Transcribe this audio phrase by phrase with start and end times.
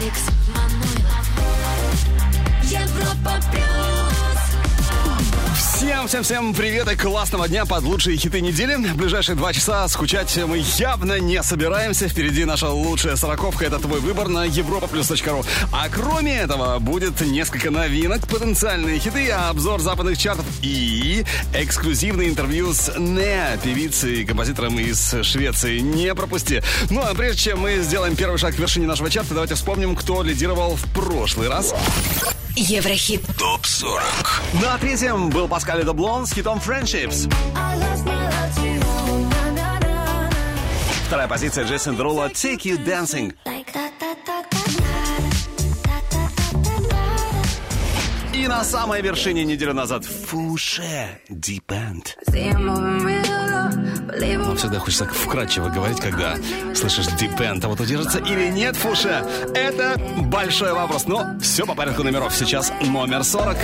[0.00, 1.26] Алекс Манойлов.
[2.64, 4.09] Европа плюс.
[5.60, 8.76] Всем, всем, всем привет и классного дня под лучшие хиты недели.
[8.76, 12.08] В ближайшие два часа скучать мы явно не собираемся.
[12.08, 13.66] Впереди наша лучшая сороковка.
[13.66, 15.44] Это твой выбор на europaplus.ru.
[15.70, 22.94] А кроме этого, будет несколько новинок, потенциальные хиты, обзор западных чартов и эксклюзивное интервью с
[22.98, 25.80] Неа, певицей и композитором из Швеции.
[25.80, 26.62] Не пропусти.
[26.88, 30.22] Ну а прежде чем мы сделаем первый шаг к вершине нашего чарта, давайте вспомним, кто
[30.22, 31.74] лидировал в прошлый раз.
[32.56, 33.22] Еврохит.
[33.38, 34.02] ТОП 40.
[34.62, 37.32] На третьем был Паскаль Доблон с хитом Friendships.
[41.06, 43.34] Вторая позиция Джейсон Дерула Take You Dancing.
[48.40, 52.16] И на самой вершине неделю назад Фуше End.
[54.38, 56.36] Но всегда хочется так вкрадчиво говорить, когда
[56.74, 57.60] слышишь Deep End.
[57.62, 59.22] А вот удержится или нет Фуше,
[59.54, 61.06] это большой вопрос.
[61.06, 62.34] Но все по порядку номеров.
[62.34, 63.58] Сейчас номер 40.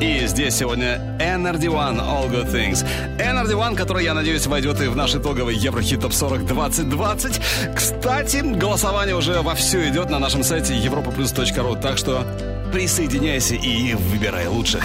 [0.00, 2.84] И здесь сегодня NRD One All Good Things.
[3.18, 7.40] NRD One, который, я надеюсь, войдет и в наш итоговый Еврохит Топ 40 2020.
[7.72, 12.24] Кстати, голосование уже вовсю идет на нашем сайте europaplus.ru, так что
[12.70, 14.84] присоединяйся и выбирай лучших.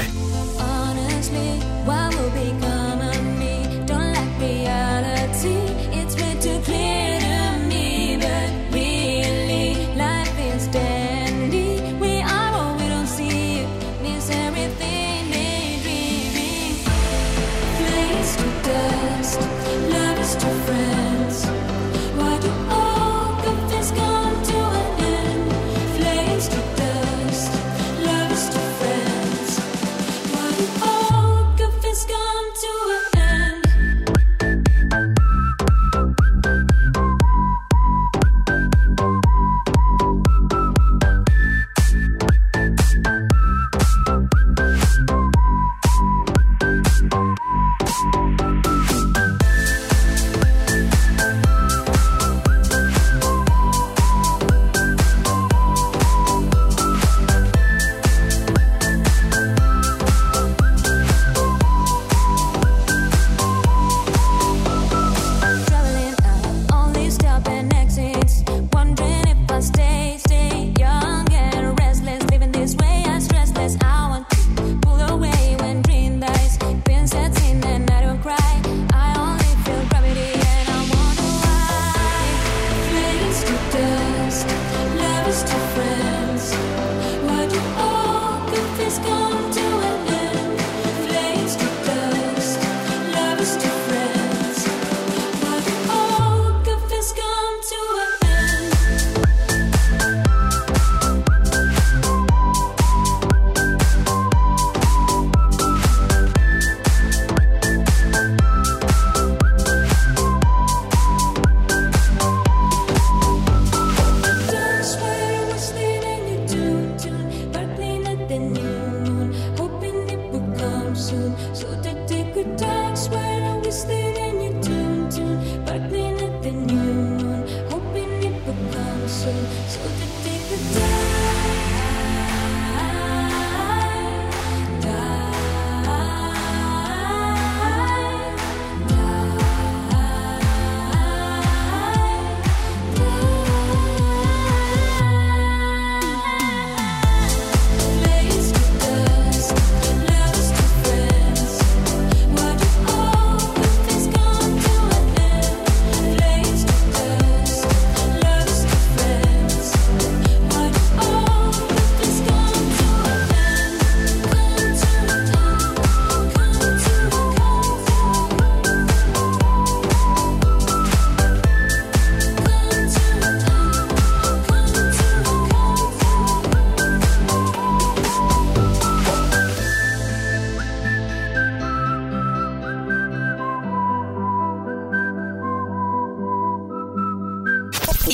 [0.59, 1.61] Honestly,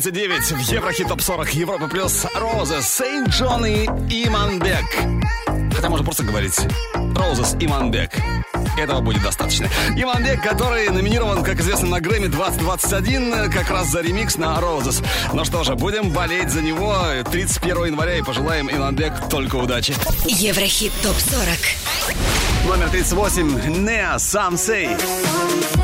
[0.00, 3.86] 39 в Еврохит Топ 40 Европа плюс Роза, Сейнт Джон и
[4.26, 4.84] Иманбек.
[5.72, 6.58] Хотя можно просто говорить
[7.14, 8.10] Роза Розес Иманбек.
[8.76, 9.68] Этого будет достаточно.
[9.96, 15.00] Иманбек, который номинирован, как известно, на Грэмми 2021, как раз за ремикс на Розес.
[15.32, 16.96] Ну что же, будем болеть за него
[17.30, 19.94] 31 января и пожелаем Иманбек только удачи.
[20.24, 23.84] Еврохит ТОП-40 Номер 38.
[23.84, 24.88] Неа Самсей.
[24.88, 25.83] Самсей.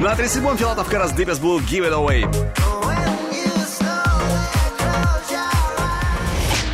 [0.00, 2.26] На 37-м филатовка Карас Дебес был Give It Away.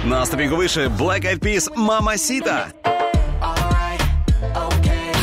[0.05, 2.69] На ступеньку выше Black Eyed Peas Мама Сита.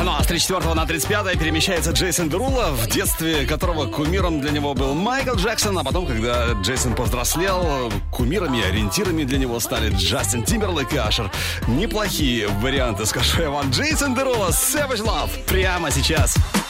[0.03, 4.73] Ну а с 34 на 35 перемещается Джейсон Дерула, в детстве которого кумиром для него
[4.73, 10.43] был Майкл Джексон, а потом, когда Джейсон повзрослел, кумирами и ориентирами для него стали Джастин
[10.43, 11.31] Тимберлейк и Ашер.
[11.67, 13.71] Неплохие варианты, скажу я вам.
[13.71, 16.33] Джейсон Дерула, Savage Love, прямо сейчас.
[16.33, 16.62] Сейчас.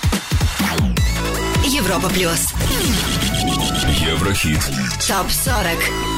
[1.74, 2.54] Европа плюс.
[4.00, 4.62] Еврохит.
[5.08, 6.13] Топ 40.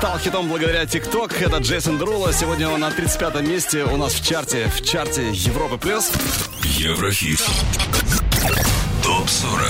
[0.00, 2.32] Стал хитом благодаря ТикТок, это Джейсон Друло.
[2.32, 5.76] Сегодня он на 35 месте у нас в чарте, в чарте Европы+.
[5.76, 6.10] плюс.
[6.62, 7.38] Еврохит.
[9.02, 9.60] Топ 40.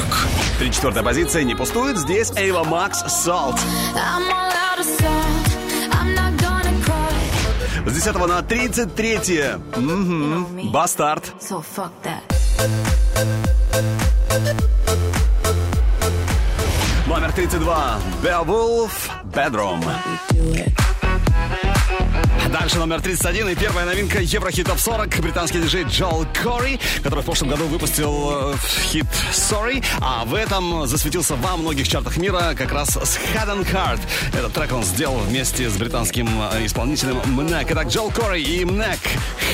[0.61, 1.99] 34 позиция не пустует.
[1.99, 3.01] Здесь Эйва Макс
[6.87, 7.87] cry.
[7.87, 9.19] С 10 на 33
[9.77, 10.71] Мгм.
[10.71, 11.25] Бастард.
[11.41, 12.23] So fuck that.
[17.09, 18.93] Номер 32 Beowulf
[19.41, 19.83] Bedroom.
[22.53, 25.21] Дальше номер 31 и первая новинка Еврохит Топ 40.
[25.21, 28.55] Британский диджей Джол Кори, который в прошлом году выпустил э,
[28.91, 33.73] хит Sorry, а в этом засветился во многих чартах мира как раз с Head and
[33.73, 34.01] Heart.
[34.35, 37.67] Этот трек он сделал вместе с британским э, исполнителем Мнек.
[37.71, 39.01] Итак, Джол Кори и Мнек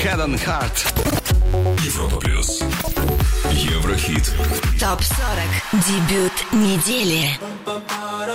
[0.03, 1.79] Head and Heart.
[1.85, 2.61] Европа плюс.
[3.51, 4.33] Еврохит.
[4.81, 5.85] ТОП 40.
[5.85, 7.39] Дебют недели.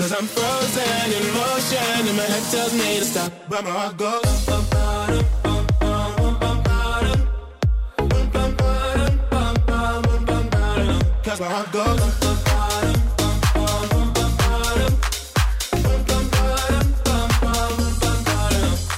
[0.00, 3.30] Cause I'm frozen in motion and my head tells me to stop.
[3.50, 4.22] But my heart goes.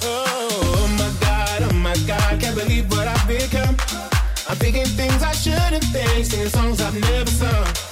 [0.05, 3.77] Oh my God, oh my God, can't believe what I've become.
[4.49, 7.92] I'm Thinking things I shouldn't think, singing songs I've never sung.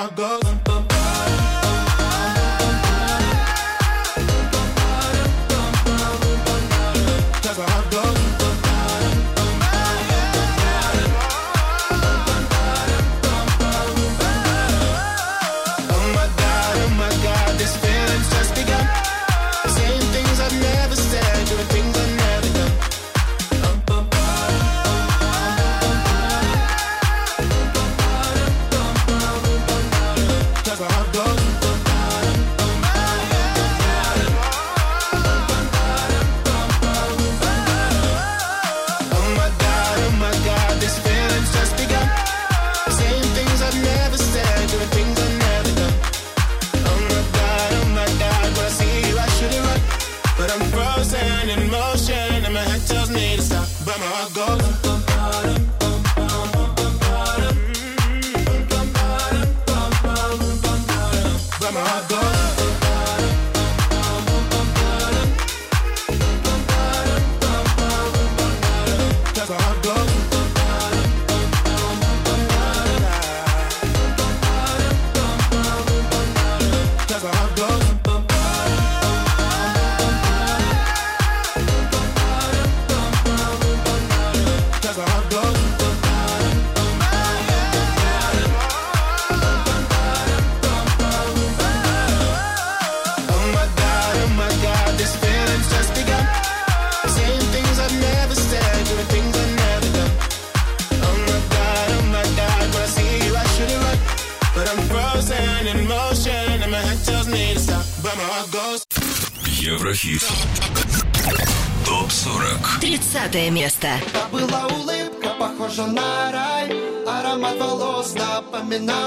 [0.00, 0.49] I go.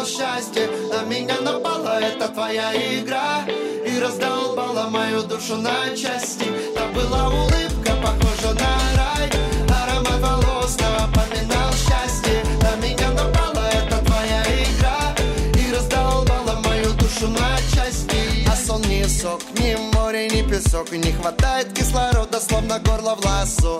[0.04, 3.46] Напоминал счастье На меня напала эта твоя игра
[3.86, 6.46] И раздолбала мою душу на части.
[6.76, 9.30] Та была улыбка, похожа на рай
[9.70, 12.44] Аромат волос напоминал счастье.
[12.62, 15.16] На меня напала эта твоя игра
[15.56, 18.48] И раздолбала мою душу на части.
[18.48, 23.26] А сон не сок, ни море, ни песок И не хватает кислорода, словно горло в
[23.26, 23.80] ласо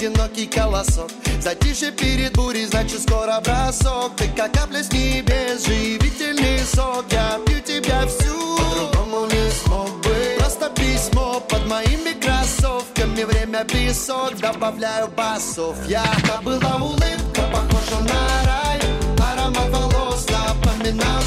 [0.00, 1.10] одинокий колосок.
[1.40, 4.16] Затишье перед бурей, значит скоро бросок.
[4.16, 7.04] Ты как капля с небес, живительный сок.
[7.10, 10.36] Я пью тебя всю, по-другому не смог бы.
[10.38, 13.24] Просто письмо под моими кроссовками.
[13.24, 15.76] Время песок, добавляю басов.
[15.86, 16.04] Я
[16.42, 18.80] была улыбка, похожа на рай.
[19.18, 21.22] Аромат волос напоминал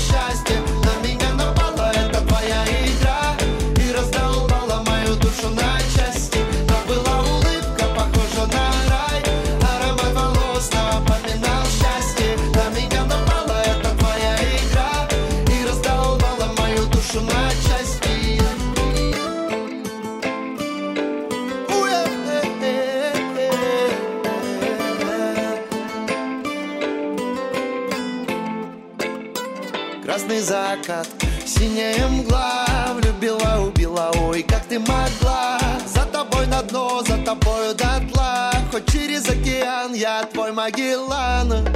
[30.83, 31.07] закат,
[31.45, 32.65] синяя мгла
[32.95, 35.59] Влюбила, убила, ой, как ты могла.
[35.85, 41.72] За тобой на дно, за тобою дотла Хоть через океан, я твой Магеллан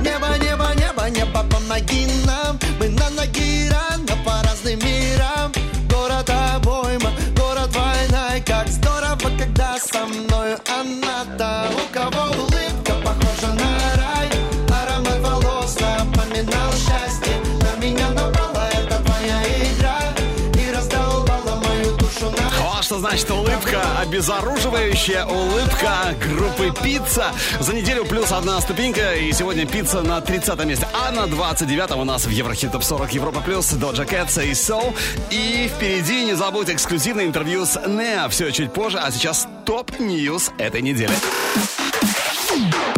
[23.18, 27.32] значит улыбка, обезоруживающая улыбка группы «Пицца».
[27.60, 30.88] За неделю плюс одна ступенька, и сегодня «Пицца» на 30 месте.
[30.94, 34.94] А на 29 у нас в Еврохит Топ 40 Европа Плюс Doja Cat, Say So.
[35.32, 38.30] И впереди не забудь эксклюзивное интервью с Nea.
[38.30, 41.14] Все чуть позже, а сейчас top news этой недели.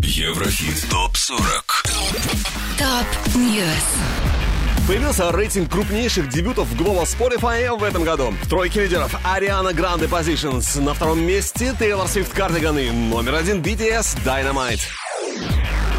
[0.01, 0.89] Еврохит.
[0.89, 1.63] Топ-40.
[2.77, 4.08] Top News.
[4.89, 8.33] Появился рейтинг крупнейших дебютов в Global Spotify в этом году.
[8.41, 10.81] В тройке лидеров Ариана Гранде Positions.
[10.81, 12.91] На втором месте Тейлор Свифт Cardigan.
[12.91, 14.81] Номер один BTS Dynamite.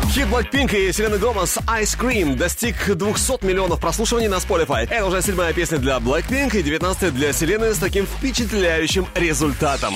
[0.09, 4.89] Хит Blackpink и Селены Гомес Ice Cream достиг 200 миллионов прослушиваний на Spotify.
[4.91, 9.95] Это уже седьмая песня для Blackpink и 19 для Селены с таким впечатляющим результатом.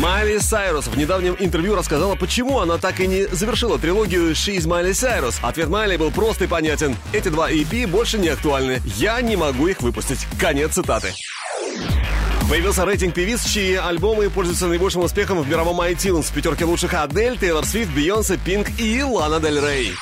[0.00, 4.92] Майли Сайрус в недавнем интервью рассказала, почему она так и не завершила трилогию She's Майли
[4.92, 5.38] Сайрус.
[5.42, 6.94] Ответ Майли был прост и понятен.
[7.14, 8.82] Эти два EP больше не актуальны.
[8.84, 10.26] Я не могу их выпустить.
[10.38, 11.14] Конец цитаты.
[12.50, 16.24] Появился рейтинг певиц, чьи альбомы пользуются наибольшим успехом в мировом iTunes.
[16.24, 19.94] В пятерке лучших Адель, Тейлор Свифт, Бейонсе, Пинк и Лана Дель Рей.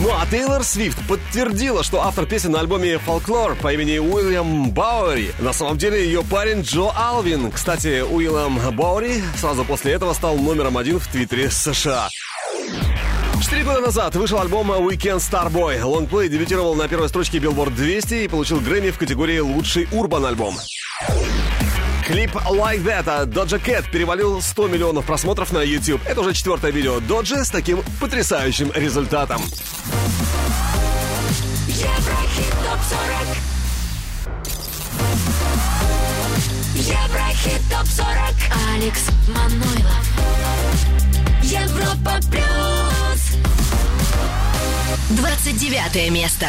[0.00, 5.34] Ну а Тейлор Свифт подтвердила, что автор песен на альбоме «Фолклор» по имени Уильям Бауэри
[5.40, 7.52] на самом деле ее парень Джо Алвин.
[7.52, 12.08] Кстати, Уильям Бауэри сразу после этого стал номером один в Твиттере США.
[13.42, 15.84] Четыре года назад вышел альбом Weekend Starboy.
[15.84, 20.56] Лонгплей дебютировал на первой строчке Billboard 200 и получил Грэмми в категории «Лучший урбан альбом».
[22.10, 26.00] Клип Like That от Doja Cat перевалил 100 миллионов просмотров на YouTube.
[26.04, 29.40] Это уже четвертое видео Доджи с таким потрясающим результатом.
[31.68, 33.36] Еврохит ТОП-40
[36.74, 38.34] Еврохит ТОП-40
[38.74, 40.04] Алекс Манойлов.
[41.44, 43.36] Европа Плюс.
[45.10, 46.46] 29 место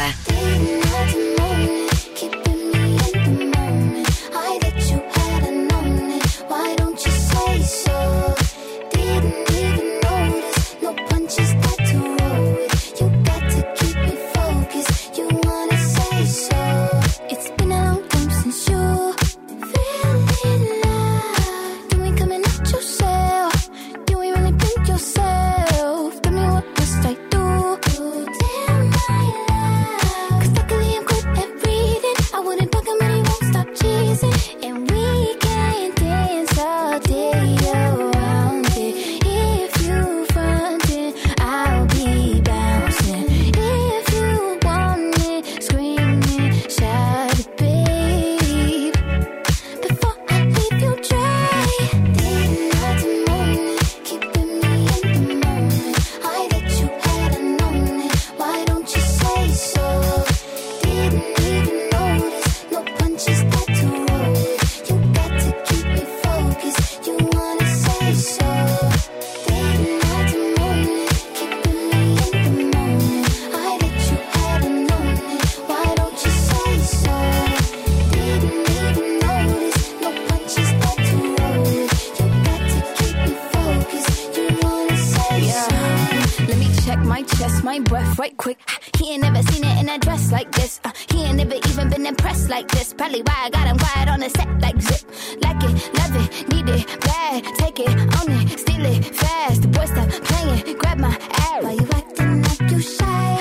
[87.12, 88.58] my chest, my breath right quick.
[88.96, 90.80] He ain't never seen it in a dress like this.
[90.82, 92.94] Uh, he ain't never even been impressed like this.
[92.94, 95.02] Probably why I got him quiet on the set like zip.
[95.44, 97.44] Like it, love it, need it, bad.
[97.60, 99.60] Take it, own it, steal it, fast.
[99.60, 101.14] The boy stop playing, grab my
[101.48, 101.62] ass.
[101.64, 103.36] Why you acting like you shy?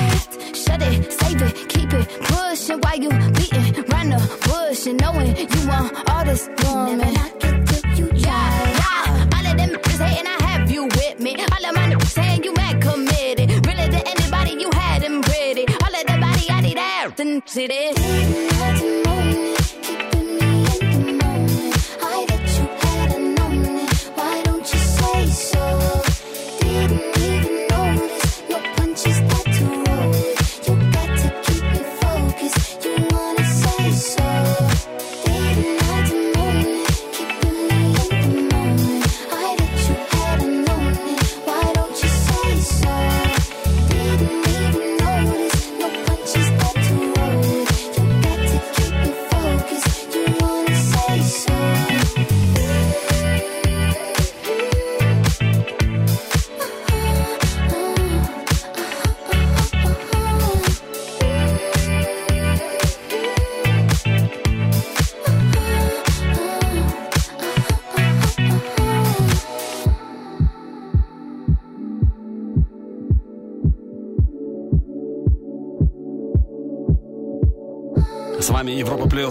[0.63, 5.31] Shut it, save it, keep it pushing Why you beating round the bush and knowing
[5.53, 6.97] you want all this woman.
[6.97, 8.49] Never knock it till you try.
[8.81, 11.31] Yeah, all of them bitches hating, I have you with me.
[11.53, 12.30] All of my niggas
[17.23, 19.20] nothing to.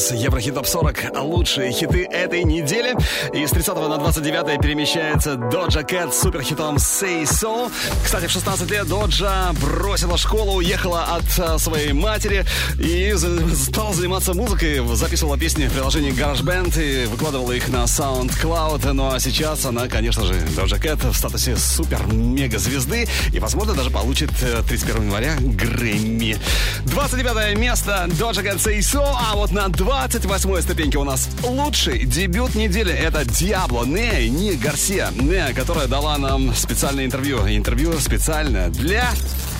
[0.00, 1.20] Плюс, Еврохит Топ 40.
[1.20, 2.96] Лучшие хиты этой недели.
[3.34, 7.70] И с 30 на 29 перемещается Доджа Кэт с суперхитом Say So.
[8.02, 12.46] Кстати, в 16 лет Доджа бросила школу, уехала от а, своей матери
[12.78, 13.14] и
[13.54, 14.80] стала заниматься музыкой.
[14.94, 18.92] Записывала песни в приложении GarageBand и выкладывала их на SoundCloud.
[18.92, 24.30] Ну а сейчас она, конечно же, Доджа Кэт в статусе супер-мега-звезды и, возможно, даже получит
[24.40, 26.38] э, 31 января Грэмми.
[26.84, 32.54] 29 место Доджа Кэт Say So, а вот на 28 ступеньке у нас лучший дебют
[32.54, 32.92] недели.
[32.92, 37.40] Это Диабло, не, не Гарсия, не, которая дала нам специальное интервью.
[37.48, 39.10] Интервью специально для...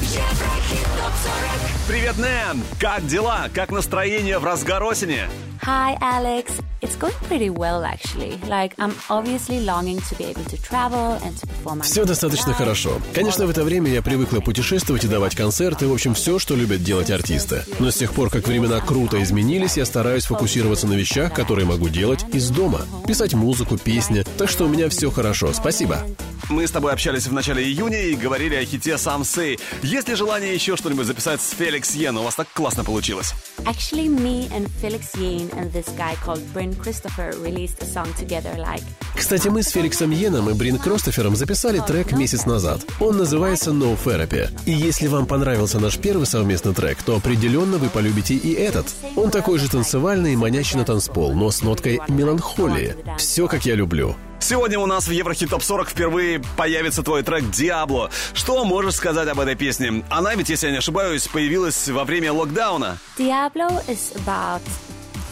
[0.01, 1.89] Еврохит топ 40.
[1.89, 2.63] Привет, Нэн!
[2.79, 3.49] Как дела?
[3.53, 5.23] Как настроение в разгар осени?
[5.63, 6.53] Hi, Alex.
[6.81, 8.39] It's going pretty well, actually.
[8.49, 11.79] Like, I'm obviously longing to be able to travel and to perform.
[11.79, 12.99] my Все достаточно хорошо.
[13.15, 16.83] Конечно, в это время я привыкла путешествовать и давать концерты, в общем, все, что любят
[16.83, 17.65] делать артисты.
[17.79, 21.89] Но с тех пор, как времена круто изменились, я стараюсь фокусироваться на вещах, которые могу
[21.89, 22.83] делать из дома.
[23.07, 24.25] Писать музыку, песни.
[24.39, 25.53] Так что у меня все хорошо.
[25.53, 26.05] Спасибо.
[26.51, 29.61] Мы с тобой общались в начале июня и говорили о хите «Сам Сэй».
[29.83, 32.17] Есть ли желание еще что-нибудь записать с Феликс Йен?
[32.17, 33.35] У вас так классно получилось.
[33.59, 38.57] Actually, me and Felix Yane and this guy called Bryn Christopher released a song together,
[38.57, 38.83] like,
[39.15, 42.81] Кстати, мы с Феликсом Йеном и Брин Кростофером записали трек месяц назад.
[42.99, 44.49] Он называется No Therapy.
[44.67, 48.87] И если вам понравился наш первый совместный трек, то определенно вы полюбите и этот.
[49.15, 52.97] Он такой же танцевальный и манящий на танцпол, но с ноткой меланхолии.
[53.19, 54.17] Все, как я люблю.
[54.41, 58.11] Сегодня у нас в Еврохит Топ 40 впервые появится твой трек «Диабло».
[58.33, 60.03] Что можешь сказать об этой песне?
[60.09, 62.99] Она ведь, если я не ошибаюсь, появилась во время локдауна.
[63.19, 64.63] Diablo is about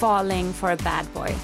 [0.01, 1.35] falling for a bad boy.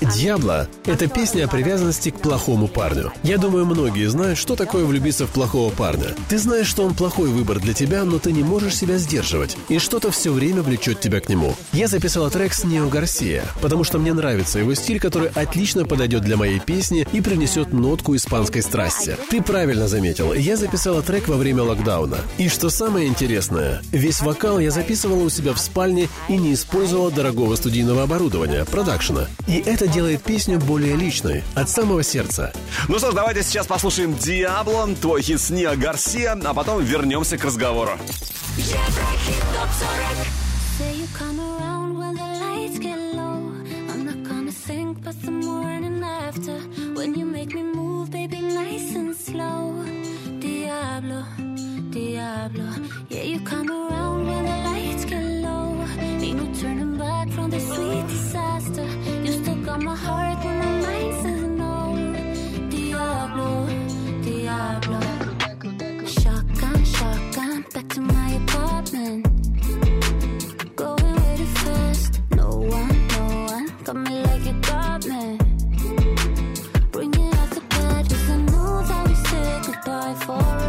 [0.00, 3.12] «Дьябло»— это песня о привязанности к плохому парню.
[3.22, 6.14] Я думаю, многие знают, что такое влюбиться в плохого парня.
[6.28, 9.78] Ты знаешь, что он плохой выбор для тебя, но ты не можешь себя сдерживать, и
[9.78, 11.54] что-то все время влечет тебя к нему.
[11.72, 16.22] Я записала трек с Нео Гарсия, потому что мне нравится его стиль, который отлично подойдет
[16.22, 19.16] для моей песни и принесет нотку испанской страсти.
[19.28, 22.18] Ты правильно заметил, я записала трек во время локдауна.
[22.38, 27.10] И что самое интересное, весь вокал я записывала у себя в спальне и не использовала
[27.10, 29.26] дорогого студийного оборудования, продакшена.
[29.46, 32.52] И это делает песню более личной, от самого сердца.
[32.88, 37.36] Ну что ж, давайте сейчас послушаем «Диабло», твой хит с Ниа Гарсия, а потом вернемся
[37.36, 37.92] к разговору.
[38.56, 40.40] Еврохит топ 40.
[40.78, 43.52] Say you come around when the lights get low.
[43.92, 46.58] I'm not gonna think about the morning after.
[46.94, 49.84] When you make me move, baby, nice and slow.
[50.40, 51.24] Diablo,
[51.90, 52.64] Diablo.
[53.10, 55.84] Yeah, you come around when the lights get low.
[56.22, 58.86] Ain't no turning back from this sweet disaster.
[59.70, 61.94] Got my heart when my mind says no.
[62.70, 63.68] Diablo,
[64.20, 65.00] Diablo.
[66.04, 69.26] Shotgun, shotgun, back to my apartment.
[70.74, 72.20] Going way too fast.
[72.34, 75.02] No one, no one got me like out
[77.54, 77.62] the
[78.08, 78.36] 'cause I
[79.06, 80.59] we said goodbye for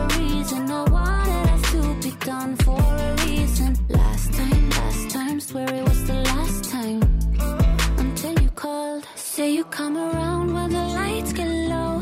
[9.82, 11.94] come around when the lights get low.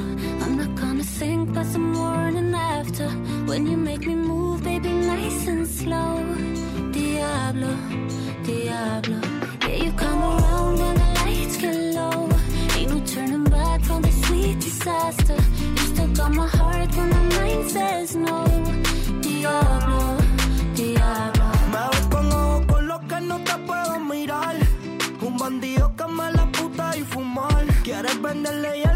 [0.44, 3.08] I'm not gonna think about the morning after.
[3.50, 6.16] When you make me move, baby, nice and slow.
[6.92, 7.74] Diablo,
[8.48, 9.20] Diablo.
[9.62, 12.20] Yeah, you come around when the lights get low.
[12.76, 15.40] Ain't no turning back from the sweet disaster.
[15.78, 18.38] You still got my heart when my mind says no.
[18.46, 19.89] Diablo, Diablo.
[28.20, 28.89] bandalaya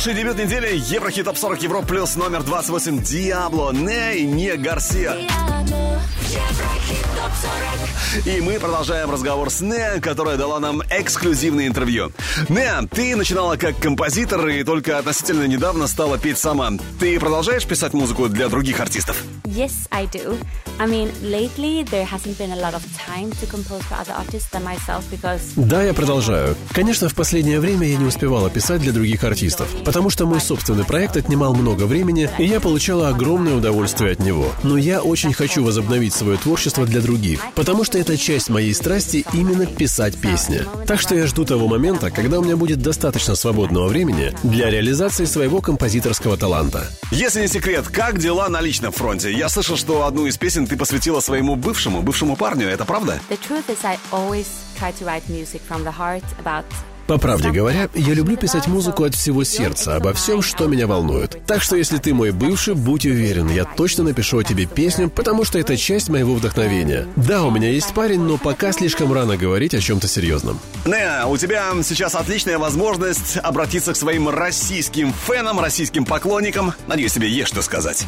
[0.00, 5.12] Лучший дебют недели Еврохит Топ 40 Европ плюс номер 28 Диабло Ней не Гарсия.
[5.12, 6.00] Diablo.
[6.30, 8.26] Еврохит топ 40.
[8.26, 12.12] И мы продолжаем разговор с Неа, которая дала нам эксклюзивное интервью.
[12.48, 16.70] Неа, ты начинала как композитор и только относительно недавно стала петь сама.
[16.98, 19.22] Ты продолжаешь писать музыку для других артистов?
[19.44, 20.38] Yes, I do.
[20.80, 24.48] I mean, lately there hasn't been a lot of time to compose for other artists
[24.48, 26.56] than myself because Да, я продолжаю.
[26.72, 30.84] Конечно, в последнее время я не успевала писать для других артистов, потому что мой собственный
[30.84, 34.46] проект отнимал много времени, и я получала огромное удовольствие от него.
[34.62, 39.26] Но я очень хочу возобновить свое творчество для других, потому что это часть моей страсти
[39.34, 40.62] именно писать песни.
[40.86, 45.26] Так что я жду того момента, когда у меня будет достаточно свободного времени для реализации
[45.26, 46.86] своего композиторского таланта.
[47.10, 49.30] Если не секрет, как дела на личном фронте?
[49.30, 52.68] Я слышал, что одну из песен ты посвятила своему бывшему, бывшему парню.
[52.68, 53.18] Это правда?
[53.28, 54.46] the truth is I always
[54.78, 56.64] try to write music from the heart about
[57.10, 61.44] По правде говоря, я люблю писать музыку от всего сердца, обо всем, что меня волнует.
[61.44, 65.42] Так что если ты мой бывший, будь уверен, я точно напишу о тебе песню, потому
[65.42, 67.08] что это часть моего вдохновения.
[67.16, 70.60] Да, у меня есть парень, но пока слишком рано говорить о чем-то серьезном.
[70.86, 76.74] Неа, у тебя сейчас отличная возможность обратиться к своим российским фенам, российским поклонникам.
[76.86, 78.06] Надеюсь, тебе есть что сказать.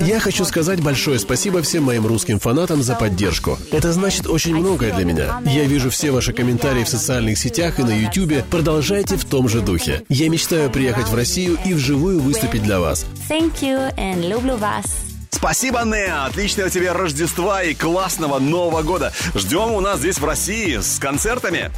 [0.00, 3.58] Я хочу сказать большое спасибо всем моим русским фанатам за поддержку.
[3.72, 5.40] Это значит очень многое для меня.
[5.44, 8.44] Я вижу все ваши комментарии в социальных сетях и на YouTube.
[8.50, 10.02] Продолжайте в том же духе.
[10.08, 13.06] Я мечтаю приехать в Россию и вживую выступить для вас.
[13.28, 14.84] Thank you and люблю вас.
[15.30, 16.24] Спасибо, Неа.
[16.26, 19.12] Отличного тебе Рождества и классного Нового года.
[19.34, 21.70] Ждем у нас здесь в России с концертами.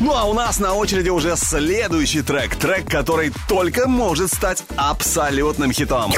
[0.00, 2.54] Ну а у нас на очереди уже следующий трек.
[2.56, 6.12] Трек, который только может стать абсолютным хитом.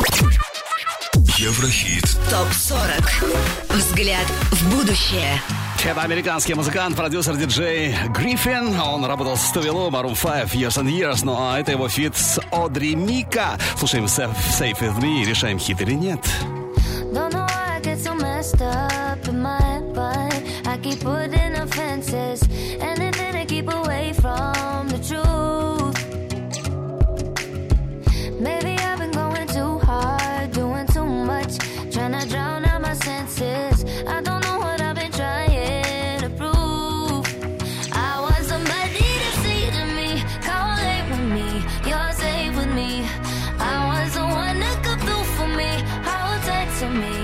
[1.37, 2.05] Еврохит.
[2.29, 3.77] ТОП-40.
[3.77, 5.41] Взгляд в будущее.
[5.85, 8.79] Это американский музыкант, продюсер диджей Gryffin.
[8.81, 11.21] Он работал с Tove Lo, Maroon 5, Years and Years.
[11.23, 13.59] Ну а это его feat с Audrey Mika.
[13.77, 16.21] Слушаем Safe Safe With Me и решаем, хит или нет.
[17.13, 17.49] Don't know
[19.09, 19.39] up in
[21.69, 22.41] fences,
[46.79, 47.18] to me.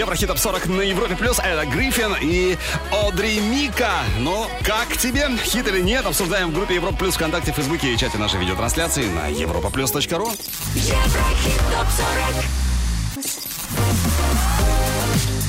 [0.00, 1.38] Еврохит Топ 40 на Европе Плюс.
[1.38, 2.56] Это Гриффин и
[2.90, 3.98] Одри Мика.
[4.20, 5.28] Ну, как тебе?
[5.44, 6.06] Хит или нет?
[6.06, 10.30] Обсуждаем в группе Европа Плюс ВКонтакте, Фейсбуке и чате нашей видеотрансляции на europaplus.ru.
[10.74, 12.44] Еврохит Топ 40.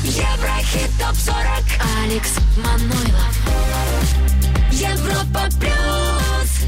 [0.04, 1.38] Еврохит Топ 40.
[2.04, 3.38] Алекс Манойлов.
[4.74, 6.66] Европа Плюс.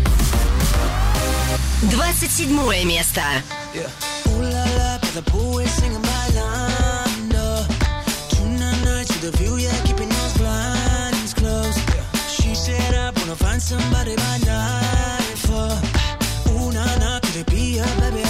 [1.92, 3.22] 27 место.
[3.74, 3.90] Yeah.
[13.74, 15.78] somebody by nightfall.
[16.48, 18.24] Oh, una night to the beer, baby,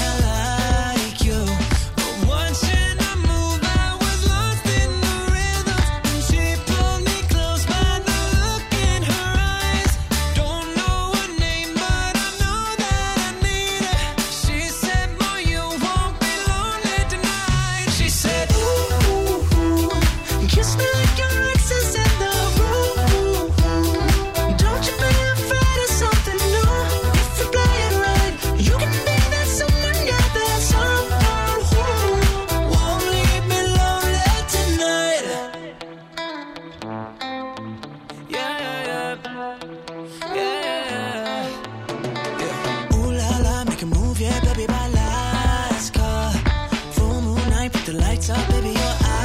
[48.64, 49.23] baby, your eyes.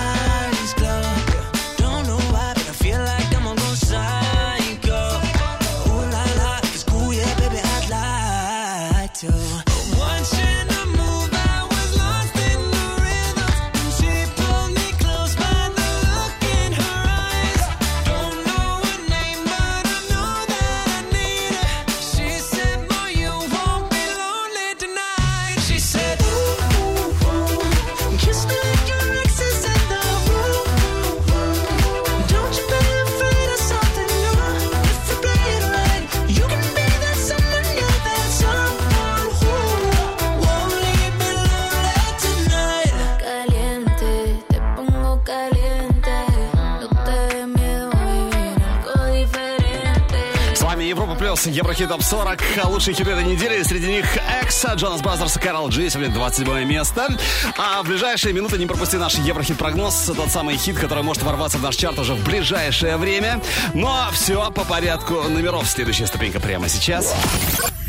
[51.38, 51.46] голос.
[51.46, 52.42] Еврохит Топ 40.
[52.62, 53.62] А лучшие хиты этой недели.
[53.62, 54.06] Среди них
[54.42, 55.88] X, Jonas Brothers и Karol G.
[55.90, 57.08] Сегодня 27 место.
[57.56, 60.12] А в ближайшие минуты не пропусти наш Еврохит-прогноз.
[60.16, 63.40] Тот самый хит, который может ворваться в наш чарт уже в ближайшее время.
[63.74, 65.68] Ну а все по порядку номеров.
[65.68, 67.14] Следующая ступенька прямо сейчас.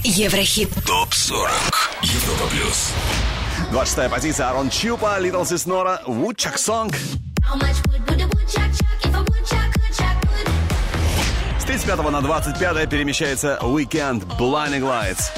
[0.04, 0.70] Еврохит.
[0.86, 1.52] Топ 40.
[2.02, 2.92] Европа Плюс.
[3.72, 4.50] 26 позиция.
[4.50, 6.94] AronChupa, Little Sis Nora, Woodchuck Song.
[7.42, 7.89] How much
[11.90, 15.32] 25 на 25 перемещается Weekend Blinding Lights.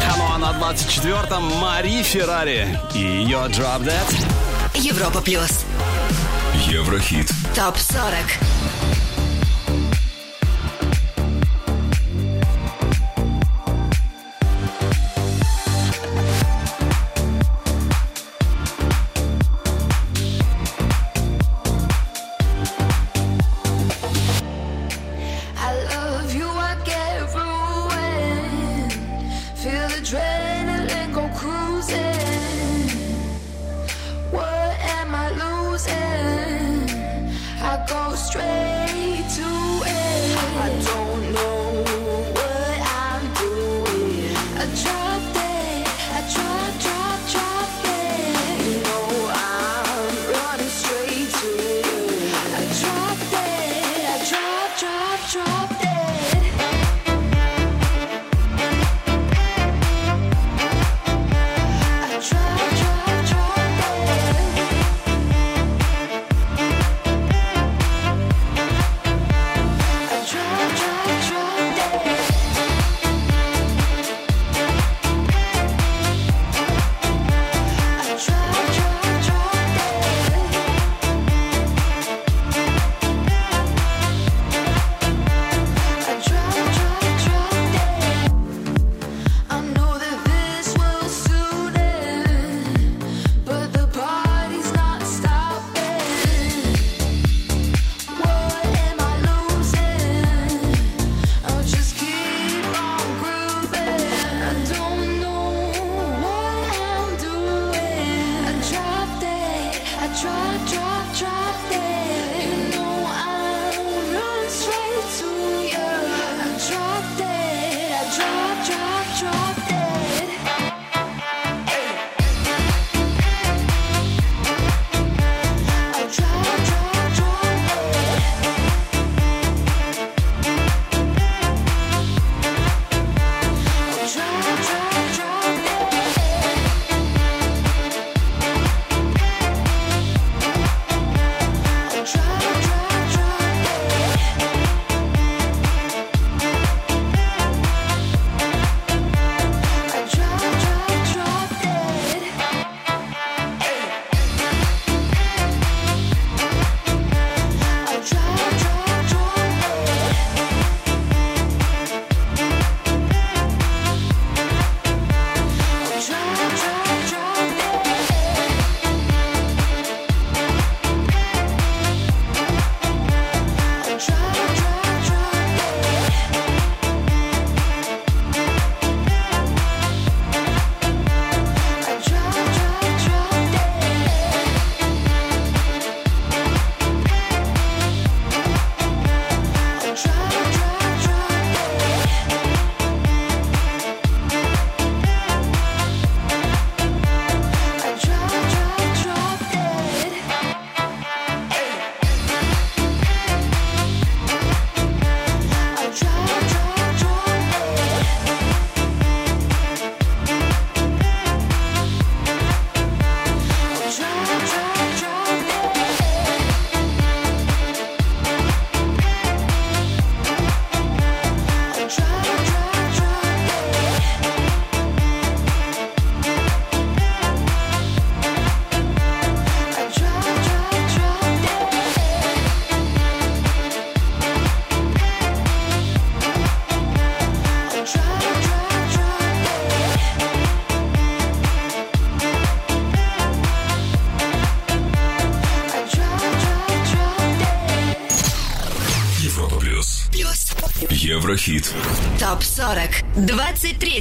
[0.00, 4.26] Come on, на 24 Мари Феррари и ее Drop Dead.
[4.74, 5.64] Европа Плюс.
[6.68, 7.28] Еврохит.
[7.56, 8.71] Топ 40.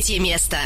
[0.02, 0.58] 23 место.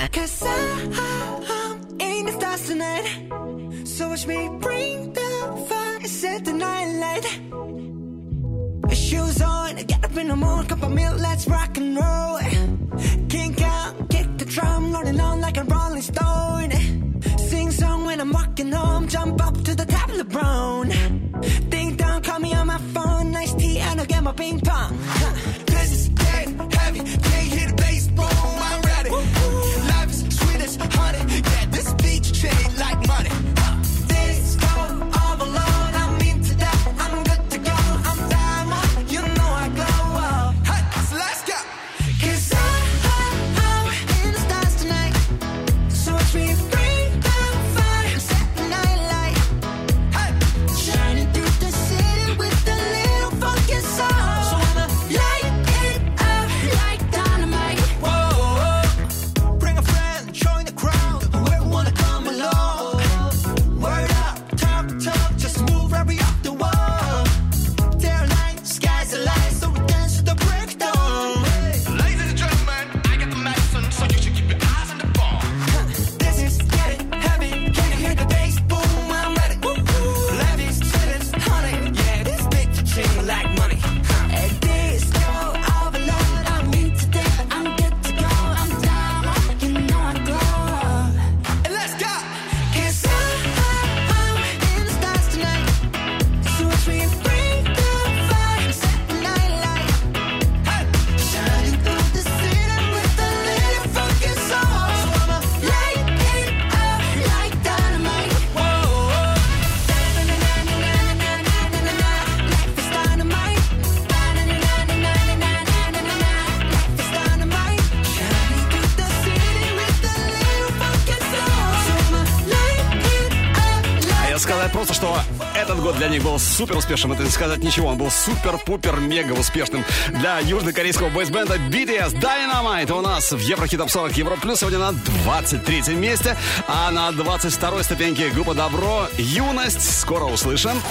[126.55, 127.11] Супер успешным.
[127.11, 127.89] Это не сказать ничего.
[127.89, 132.91] Он был супер-пупер-мега успешным для южнокорейского бойсбенда BTS Dynamite.
[132.97, 136.37] У нас в Еврохит Топ 40 Евро Плюс сегодня на 23 месте.
[136.67, 139.99] А на 22 ступеньке группа Добро Юность.
[139.99, 140.81] Скоро услышим.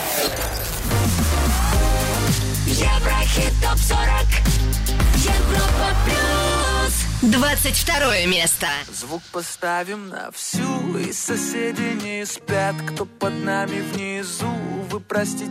[2.66, 4.00] Еврохит топ 40.
[5.16, 6.44] Европа плюс.
[7.22, 8.66] 22 место.
[8.92, 14.50] Звук поставим на всю, и соседи не спят, кто под нами внизу.
[14.90, 15.50] Вы простите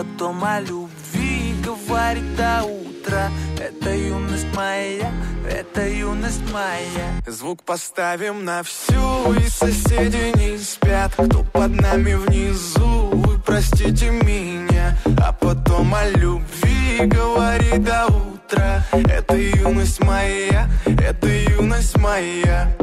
[0.00, 3.28] потом о любви говорит до утра.
[3.58, 5.12] Это юность моя,
[5.46, 7.22] это юность моя.
[7.26, 13.10] Звук поставим на всю, и соседи не спят, кто под нами внизу.
[13.12, 18.82] Вы простите меня, а потом о любви говори до утра.
[18.92, 22.74] Это юность моя, это юность моя.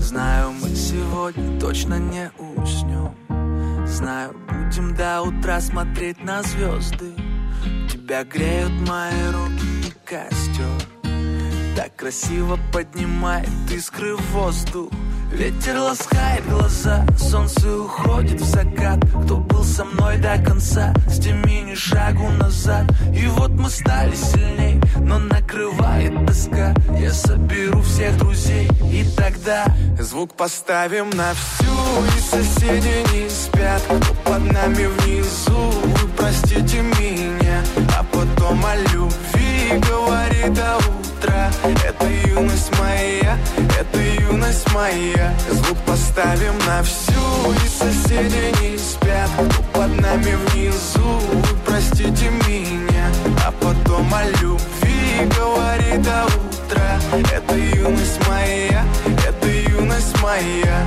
[0.00, 3.25] Знаю, мы сегодня точно не уснем.
[3.86, 7.12] Знаю, будем до утра смотреть на звезды.
[7.88, 10.66] Тебя греют мои руки и костер.
[11.76, 14.90] Так красиво поднимает искры в воздух.
[15.32, 18.98] Ветер ласкает глаза, солнце уходит в закат.
[19.24, 22.84] Кто был со мной до конца, с теми ни шагу назад.
[23.12, 26.74] И вот мы стали сильней, но накрывает тоска.
[26.98, 29.66] Я соберу всех друзей, и тогда
[30.00, 31.72] Звук поставим на всю,
[32.16, 35.55] и соседи не спят, кто под нами внизу.
[44.76, 45.34] Моя.
[45.50, 49.30] Звук поставим на всю, и соседи не спят,
[49.72, 51.20] под нами внизу.
[51.64, 53.06] Простите меня,
[53.46, 57.00] а потом о любви говори до утра.
[57.32, 58.84] Это юность моя,
[59.26, 60.86] это юность моя.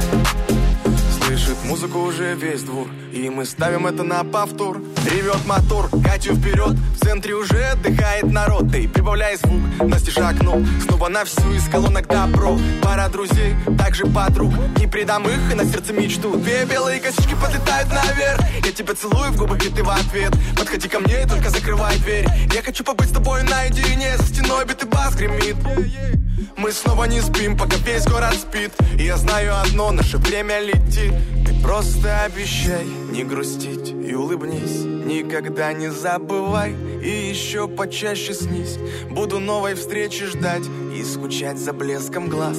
[1.40, 4.82] Слышит музыку уже весь двор И мы ставим это на повтор.
[5.10, 8.72] Ревет мотор, Катю вперед В центре уже отдыхает народ.
[8.72, 12.58] Ты прибавляй звук, настежь окно Снова на всю из колонок добро.
[12.82, 16.36] Пара друзей, также подруг Не предам их и на сердце мечту.
[16.36, 20.34] Две белые косички подлетают наверх Я тебя целую в губы, и ты в ответ.
[20.58, 22.28] Подходи ко мне и только закрывай дверь.
[22.54, 25.56] Я хочу побыть с тобой наедине За стеной битый бас гремит
[26.58, 28.72] мы снова не спим, пока весь город спит.
[28.98, 31.14] И я знаю одно, наше время летит.
[31.46, 34.84] Ты просто обещай не грустить и улыбнись.
[34.84, 38.78] Никогда не забывай и еще почаще снись.
[39.10, 40.64] Буду новой встречи ждать
[40.96, 42.58] и скучать за блеском глаз.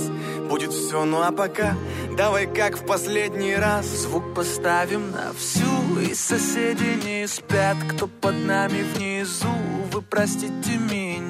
[0.49, 1.77] Будет все, ну а пока
[2.17, 3.87] давай как в последний раз.
[3.87, 9.49] Звук поставим на всю, и соседи не спят, кто под нами внизу.
[9.93, 11.30] Вы простите меня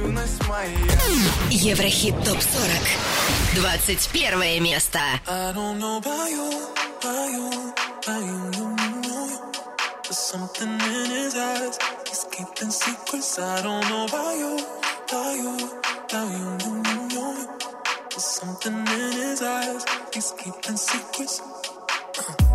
[0.00, 0.68] юность моя
[1.50, 3.60] Еврохит ТОП-40.
[4.12, 4.98] 21 место.
[5.26, 6.48] I don't know about you,
[7.00, 7.50] about you,
[8.02, 9.20] about you, you, you, you.
[10.04, 11.78] There's something in his eyes.
[12.08, 13.38] He's keeping secrets.
[13.38, 14.58] I don't know about you,
[15.08, 15.54] about you,
[16.08, 17.48] about you, you, you, you.
[18.10, 19.84] There's something in his eyes.
[20.14, 21.42] He's keeping secrets.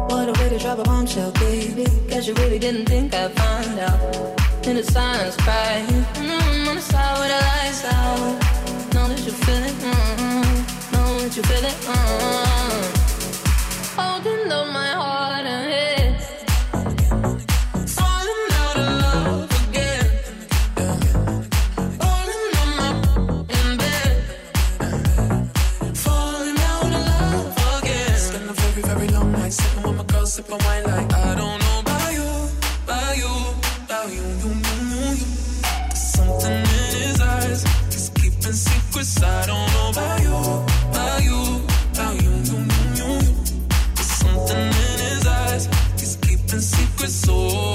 [0.08, 1.86] What a way to drop a bombshell, baby.
[2.08, 4.55] Guess you really didn't think I'd find out.
[4.68, 5.86] In the silence, crying.
[6.16, 8.18] Mm, on the side with the lights out.
[8.96, 9.74] Know that you feel it.
[9.74, 11.78] Mm, know that you feel it.
[11.86, 12.86] Mm.
[13.96, 16.20] Holding up my heart and head.
[17.88, 18.76] Falling out
[38.96, 39.22] secrets.
[39.24, 40.36] I don't know about you,
[40.90, 43.22] about you, about you, you, you, you.
[43.96, 45.68] There's something in his eyes.
[46.00, 47.26] He's keeping secrets.
[47.30, 47.75] Oh.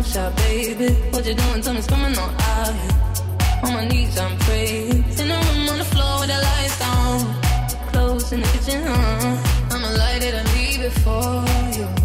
[0.00, 0.94] A mug shot, baby.
[1.10, 1.62] What you doing?
[1.62, 3.64] Tell me, coming on out here.
[3.64, 5.04] On my knees, I'm praying.
[5.20, 7.42] In the room on the floor with the lights down.
[7.92, 9.70] Clothes in the kitchen, uh.
[9.70, 11.44] I'ma light it and leave it for
[11.78, 11.99] you.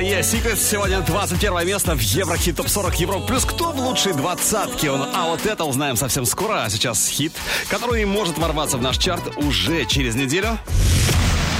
[0.00, 3.26] Райе, Secrets сегодня 21 место в Еврохит Топ 40 Европа.
[3.26, 4.90] Плюс кто в лучшей двадцатке?
[4.90, 6.64] Он, а вот это узнаем совсем скоро.
[6.64, 7.34] А сейчас хит,
[7.68, 10.56] который может ворваться в наш чарт уже через неделю.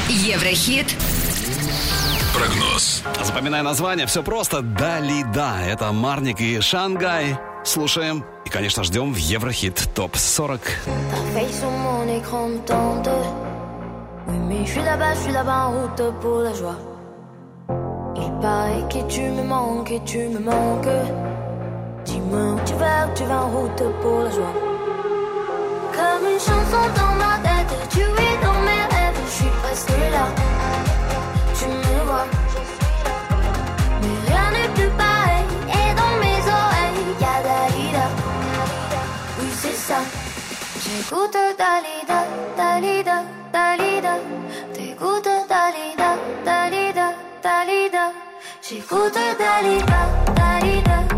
[0.09, 0.87] Еврохит
[2.35, 3.03] Прогноз.
[3.23, 4.63] Запоминай название, все просто.
[4.63, 5.63] Дали да.
[5.63, 7.37] Это Марник и Шангай.
[7.63, 10.63] Слушаем и, конечно, ждем в Еврохит Топ 40.
[10.63, 13.11] Ta face sur mon écran me tente.
[14.29, 16.90] Oui, mais je suis là-bas, je suis là-bas en route pour la joie.
[18.23, 20.97] Il paraît que tu me manques et tu me manques.
[22.05, 24.55] Dis-moi où tu vas, tu vas en route pour la joie.
[25.97, 30.27] Comme une chanson dans ma tête, tu es dans mes rêves, je suis presque là.
[31.59, 32.27] Tu me vois.
[34.03, 35.47] Mais rien n'est plus pareil,
[35.79, 38.07] et dans mes oreilles, y'a Dalida.
[39.39, 40.01] Oui, c'est ça.
[40.83, 42.21] J'écoute Dalida,
[42.57, 43.19] Dalida,
[43.53, 44.15] Dalida.
[44.75, 46.11] T'écoutes Dalida,
[46.45, 46.80] Dalida,
[47.43, 48.13] ダリだ
[48.61, 51.10] 仕事ダリダダ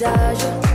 [0.00, 0.69] visage.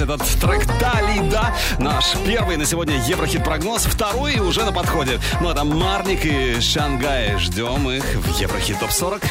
[0.00, 1.54] Называется этот трек «Дали да».
[1.78, 5.20] Наш первый на сегодня Еврохит-прогноз, второй уже на подходе.
[5.40, 7.38] Ну, это Марник и Шангай.
[7.38, 9.22] Ждем их в Еврохит Топ 40.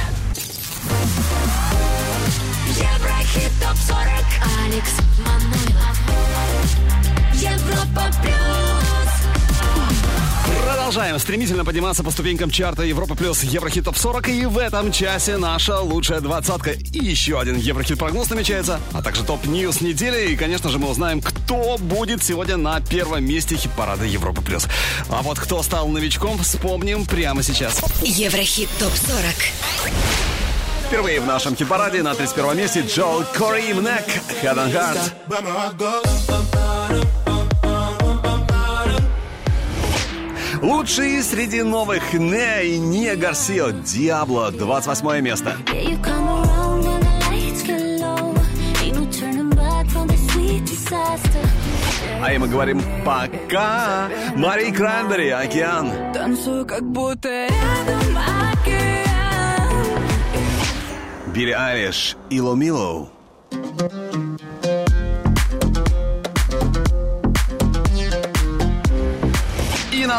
[2.68, 4.26] Еврохит ТОП-40
[4.66, 6.19] Алекс Манойлов
[10.90, 15.38] Продолжаем стремительно подниматься по ступенькам чарта Европа плюс Еврохит топ 40 и в этом часе
[15.38, 20.36] наша лучшая двадцатка и еще один Еврохит прогноз намечается, а также топ ньюс недели и,
[20.36, 24.66] конечно же, мы узнаем, кто будет сегодня на первом месте хит-парада Европа плюс.
[25.10, 27.84] А вот кто стал новичком, вспомним прямо сейчас.
[28.02, 29.22] Еврохит топ 40.
[30.88, 34.08] Впервые в нашем хит-параде на 31 месте Джоэл Кори Мнек
[34.42, 36.39] Head and Heart.
[40.62, 45.56] Лучшие среди новых Не и Не Гарсио Диабло 28 место.
[52.22, 54.10] А и мы говорим пока.
[54.36, 55.92] Мари Краймбери, Океан.
[56.14, 58.18] Танцую, как будто рядом
[58.52, 59.70] океан.
[61.34, 63.10] Билли Айлиш, Ило Мило.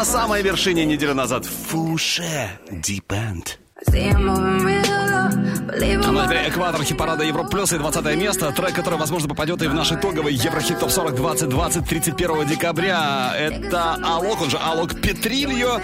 [0.01, 1.45] На самой вершине неделю назад.
[1.45, 3.93] Фуше Deep End.
[3.93, 5.29] See I'm moving real low,
[5.67, 8.51] believe I'm Ну, это экватор хит-парада Европа Плюс и 20 место.
[8.51, 13.33] Трек, который, возможно, попадет и в наш итоговый Еврохит ТОП 40 2020 31 декабря.
[13.35, 15.81] Это Алок, он же Алок Петрильо,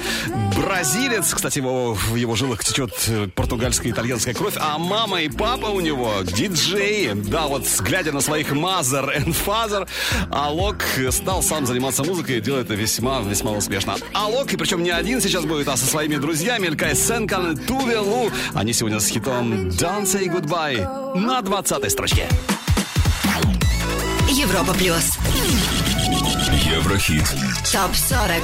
[0.56, 1.34] бразилец.
[1.34, 2.91] Кстати, его, в его жилах течет
[3.36, 4.56] португальская и итальянская кровь.
[4.58, 7.14] А мама и папа у него диджеи.
[7.14, 9.88] Да, вот глядя на своих mother and father,
[10.32, 13.95] Алок стал сам заниматься музыкой и делает это весьма-весьма успешно.
[14.14, 17.56] Алок, и причем не один сейчас будет, а со своими друзьями Элькай Сенкан и
[17.88, 18.30] Тувелу.
[18.54, 22.28] Они сегодня с хитом Don't Say Goodbye на 20 строчке.
[24.30, 25.18] Европа плюс.
[26.66, 27.24] Еврохит.
[27.72, 28.44] Топ 40.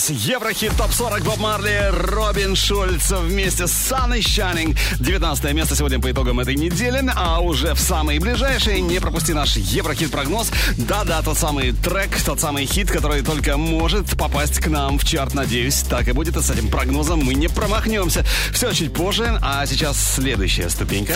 [0.00, 0.10] Плюс.
[0.10, 4.76] Еврохит топ 40 Боб Марли, Робин Шульц вместе с Саной Shining.
[4.98, 7.02] 19 место сегодня по итогам этой недели.
[7.14, 10.50] А уже в самые ближайшие не пропусти наш Еврохит прогноз.
[10.76, 15.34] Да-да, тот самый трек, тот самый хит, который только может попасть к нам в чарт,
[15.34, 15.82] надеюсь.
[15.82, 16.36] Так и будет.
[16.36, 18.24] И с этим прогнозом мы не промахнемся.
[18.52, 19.38] Все чуть позже.
[19.42, 21.14] А сейчас следующая ступенька.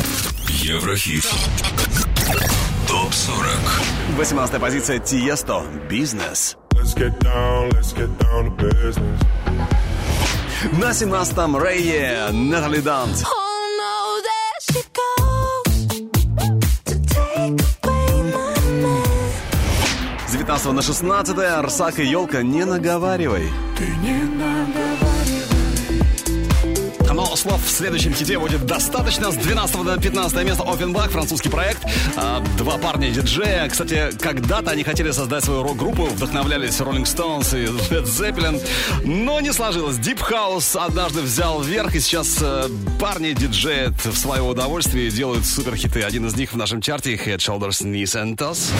[0.48, 1.26] Еврохит.
[2.88, 3.48] Топ 40.
[4.16, 5.64] 18 позиция Тиесто.
[5.88, 6.56] Бизнес.
[6.96, 9.20] Let's get down, let's get down to business.
[10.78, 13.24] На 17-м Рэйе, Натали Дант.
[13.26, 13.30] Oh
[13.82, 15.86] no, there she goes
[16.84, 18.98] to take away my man.
[20.28, 23.50] С 19 на 16 Арсак и Елка «Не наговаривай».
[23.76, 24.93] Ты не наговаривай.
[27.44, 29.30] Слов в следующем хите будет достаточно.
[29.30, 31.84] С 12 на 15 место Offenbach, французский проект.
[32.16, 33.68] А, Два парня диджея.
[33.68, 38.66] Кстати, когда-то они хотели создать свою рок-группу, вдохновлялись Rolling Stones и Led Zeppelin,
[39.04, 39.96] но не сложилось.
[39.96, 45.44] Deep House однажды взял вверх, и сейчас э, парни диджеят в свое удовольствие и делают
[45.44, 46.00] суперхиты.
[46.00, 48.72] Один из них в нашем чарте Head, Shoulders, Knees and Toes.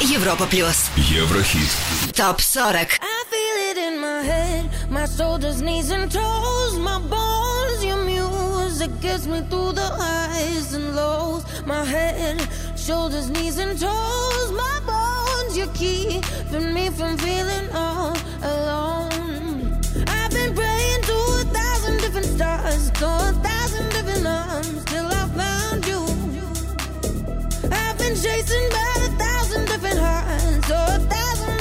[0.00, 0.90] Европа плюс.
[0.96, 1.70] Еврохит.
[2.16, 2.74] Топ 40.
[2.74, 6.61] I feel it in my head, my shoulders, knees, and toes,
[9.02, 11.44] gets me through the highs and lows.
[11.66, 12.40] My head,
[12.76, 15.58] shoulders, knees, and toes, my bones.
[15.58, 19.80] You're keeping me from feeling all alone.
[20.06, 25.26] I've been praying to a thousand different stars, to a thousand different arms, till I
[25.40, 26.00] found you.
[27.72, 31.51] I've been chasing by a thousand different hearts, or a thousand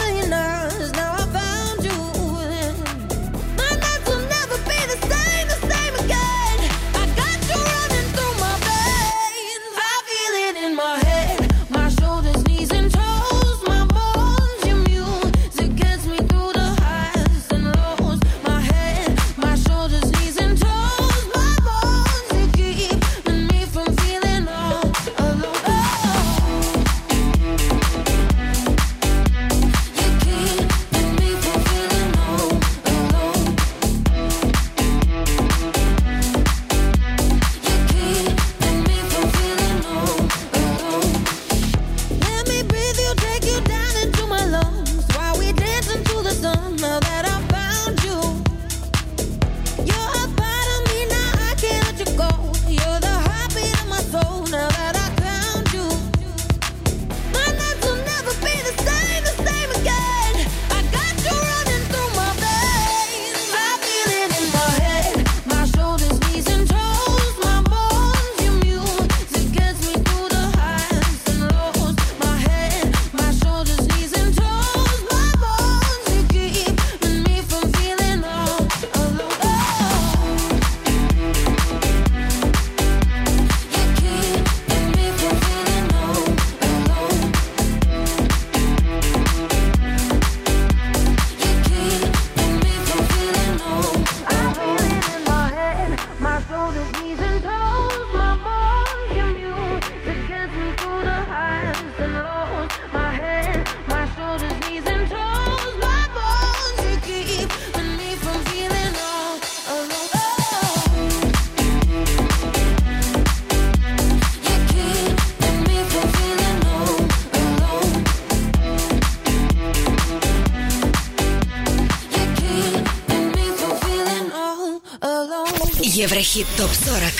[126.21, 127.17] Еврохит ТОП-40.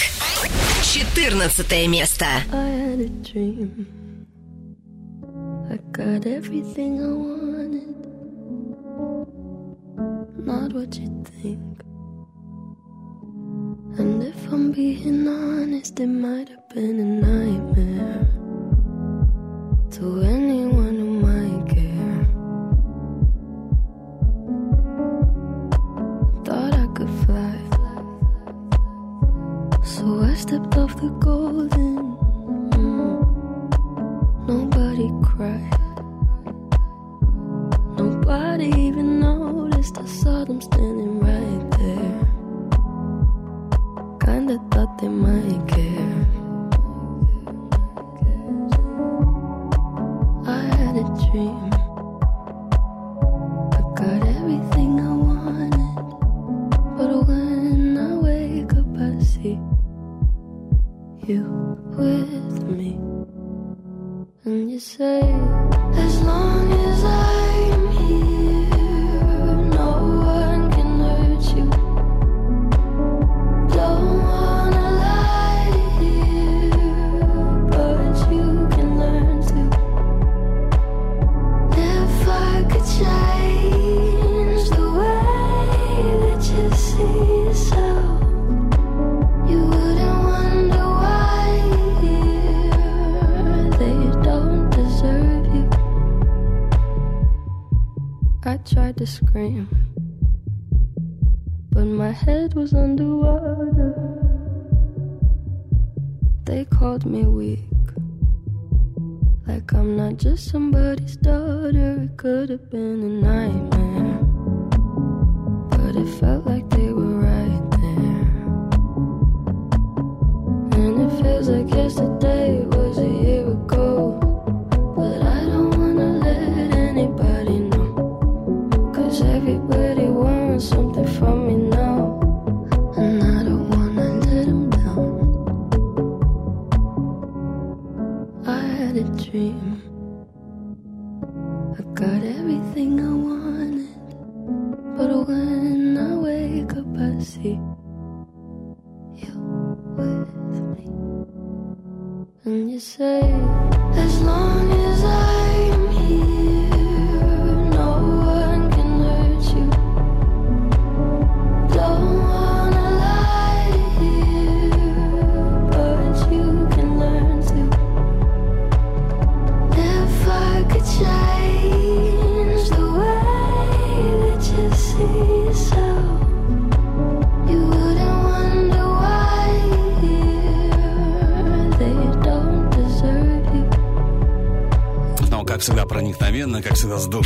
[0.83, 2.25] 14 место.
[2.53, 3.87] I had a dream.
[5.71, 6.27] I got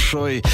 [0.06, 0.45] душой.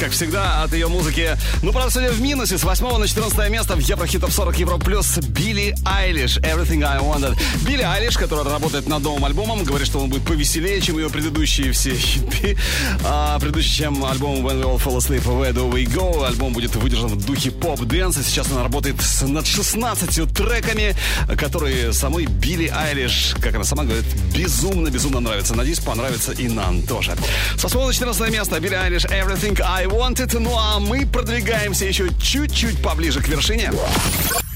[0.00, 1.36] Как всегда, от ее музыки.
[1.62, 4.78] Ну, правда, сегодня в минусе с 8 на 14 место в Еврохит Топ 40 Евро
[4.78, 7.38] Плюс Билли Айлиш Everything I Wanted.
[7.66, 11.72] Билли Айлиш, которая работает над новым альбомом, говорит, что он будет повеселее, чем ее предыдущие
[11.72, 12.56] все хиты.
[13.04, 16.26] А, предыдущий, чем альбом When We All Fall Asleep, Where Do We Go.
[16.26, 18.22] Альбом будет выдержан в духе поп-дэнса.
[18.22, 20.96] Сейчас она работает над 16 треками,
[21.36, 25.54] которые самой Билли Айлиш, как она сама говорит, безумно-безумно нравится.
[25.54, 27.14] Надеюсь, понравится и нам тоже.
[27.58, 30.38] Со 8 на 14 место Билли Айлиш Everything I Wanted.
[30.38, 33.72] Ну а мы продвигаемся еще чуть-чуть поближе к вершине.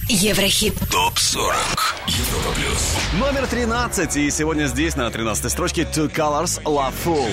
[0.09, 0.75] Еврохит.
[0.91, 1.55] ТОП 40.
[2.07, 2.97] Европа плюс.
[3.15, 4.17] Номер 13.
[4.17, 7.31] И сегодня здесь на 13 строчке Two Colors Love Fool.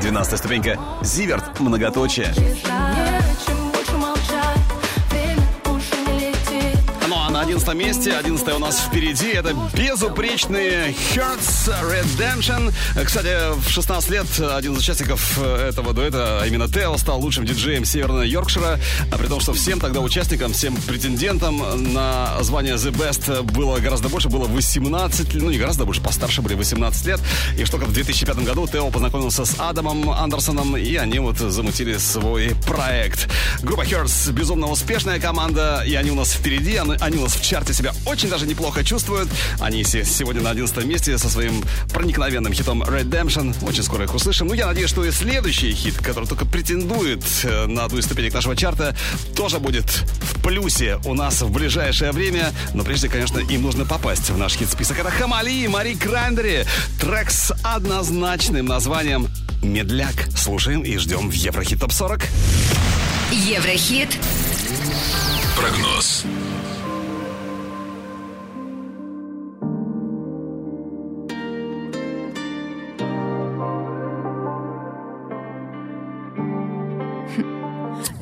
[0.00, 0.78] 12 ступенька.
[1.02, 1.60] Зиверт.
[1.60, 2.34] Многоточие.
[7.50, 12.72] 11 месте, 11 у нас впереди, это безупречные Hearts Redemption.
[13.04, 17.84] Кстати, в 16 лет один из участников этого дуэта, а именно Тео, стал лучшим диджеем
[17.84, 18.78] Северного Йоркшира,
[19.10, 24.08] а при том, что всем тогда участникам, всем претендентам на звание The Best было гораздо
[24.08, 27.20] больше, было 18, ну не гораздо больше, постарше были 18 лет.
[27.58, 32.54] И что в 2005 году Тео познакомился с Адамом Андерсоном, и они вот замутили свой
[32.64, 33.28] проект.
[33.60, 37.72] Группа Hearts безумно успешная команда, и они у нас впереди, они у нас в чарте
[37.72, 39.28] себя очень даже неплохо чувствуют.
[39.58, 43.54] Они се- сегодня на 11 месте со своим проникновенным хитом Redemption.
[43.66, 44.46] Очень скоро их услышим.
[44.48, 48.34] Ну, я надеюсь, что и следующий хит, который только претендует э, на одну из ступенек
[48.34, 48.94] нашего чарта,
[49.34, 52.52] тоже будет в плюсе у нас в ближайшее время.
[52.74, 54.98] Но прежде, конечно, им нужно попасть в наш хит-список.
[54.98, 56.66] Это Хамали и Мари Крандери.
[57.00, 59.28] Трек с однозначным названием
[59.62, 60.14] Медляк.
[60.36, 62.20] Слушаем и ждем в Еврохит Топ 40.
[63.32, 64.10] Еврохит.
[65.56, 66.24] Прогноз.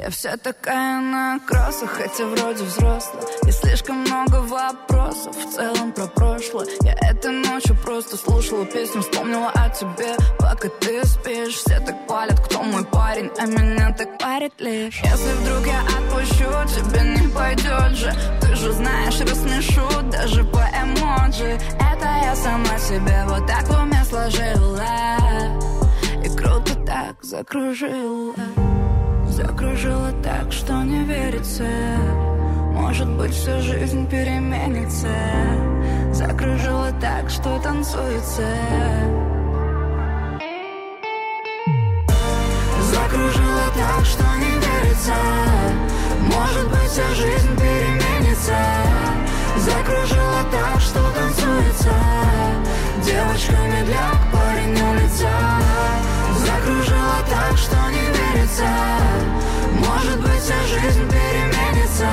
[0.08, 6.06] Я вся такая на кроссах, хотя вроде взрослая И слишком много вопросов в целом про
[6.06, 6.66] прошлое.
[6.80, 10.16] Я этой ночью просто слушала песню, вспомнила о тебе.
[10.38, 14.98] Пока ты спишь, все так палят, кто мой парень А меня так парит лишь.
[15.02, 18.10] Если вдруг я отпущу, тебе не пойдет же.
[18.40, 21.60] Ты же знаешь, рассмешу даже по эмоджи.
[21.92, 24.86] Это я сама себе вот так в уме сложила.
[26.24, 28.34] И круто так закружила
[29.38, 31.62] Закружила так, что не верится.
[32.72, 35.14] Может быть, всю жизнь переменится.
[36.12, 38.48] Закружила так, что танцуется.
[42.82, 45.14] Закружила так, что не верится.
[46.20, 48.58] Может быть, вся жизнь переменится.
[49.56, 51.94] Закружила так, что танцуется.
[53.04, 55.77] Девочка медляк, парень Закружила
[57.30, 58.68] так, что не верится.
[59.72, 62.08] Может быть, вся жизнь переменится.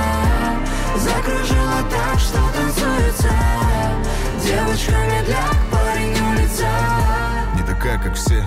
[0.98, 3.32] Закружила так, что танцуется.
[4.44, 6.68] Девочка медляк, парень улица.
[7.56, 8.44] Не такая, как все.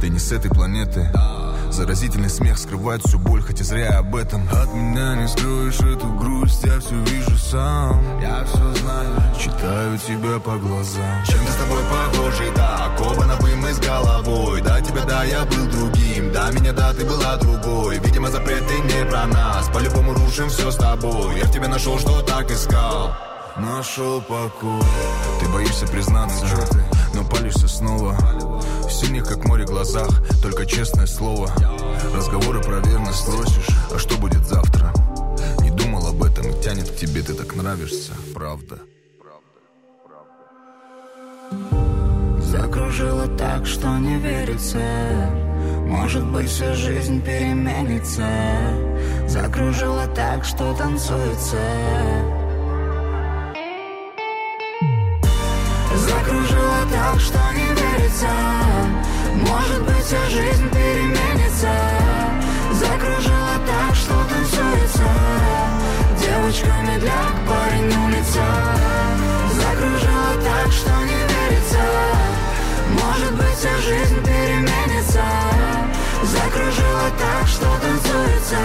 [0.00, 1.10] Ты не с этой планеты
[1.72, 4.46] Заразительный смех скрывает всю боль, хотя зря я об этом.
[4.50, 8.20] От меня не скроешь эту грусть, я все вижу сам.
[8.20, 11.24] Я все знаю, читаю тебя по глазам.
[11.26, 14.60] Чем-то с тобой похожи, да, оба на мы с головой.
[14.60, 17.98] Да, тебя, да, я был другим, да, меня, да, ты была другой.
[18.00, 21.38] Видимо, запреты не про нас, по-любому рушим все с тобой.
[21.38, 23.16] Я в тебе нашел, что так искал.
[23.56, 24.82] Нашел покой.
[25.40, 26.46] Ты боишься признаться
[27.14, 28.16] Но палишься снова.
[28.86, 30.08] В синих, как море, глазах
[30.42, 31.50] Только честное слово.
[32.14, 34.92] Разговоры про верность спросишь А что будет завтра?
[35.60, 38.78] Не думал об этом тянет к тебе Ты так нравишься, правда.
[42.40, 44.78] Закружила так, что не верится.
[45.86, 48.28] Может быть, всю жизнь переменится.
[49.26, 51.56] Закружила так, что танцуется
[56.90, 58.28] так, что не верится.
[59.34, 61.70] Может быть, вся жизнь переменится.
[62.72, 65.08] Закружила так, что танцуется.
[66.20, 68.42] Девочка медляк, парень улица
[69.54, 71.84] Закружила так, что не верится.
[73.00, 75.24] Может быть, вся жизнь переменится.
[76.24, 78.58] Закружила так, что танцуется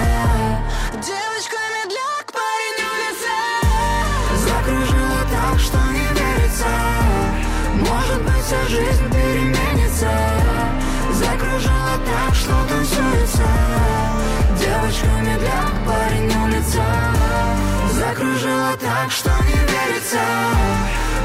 [19.02, 20.20] так, что не верится.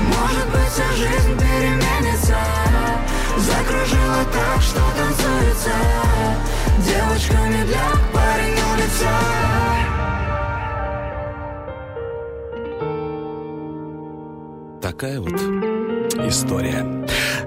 [0.06, 2.36] Может быть, вся жизнь переменится.
[3.38, 5.70] Закружила так, что танцуется.
[6.78, 9.10] Девочка медляк, парень улица.
[14.80, 15.40] Такая вот
[16.28, 16.84] история.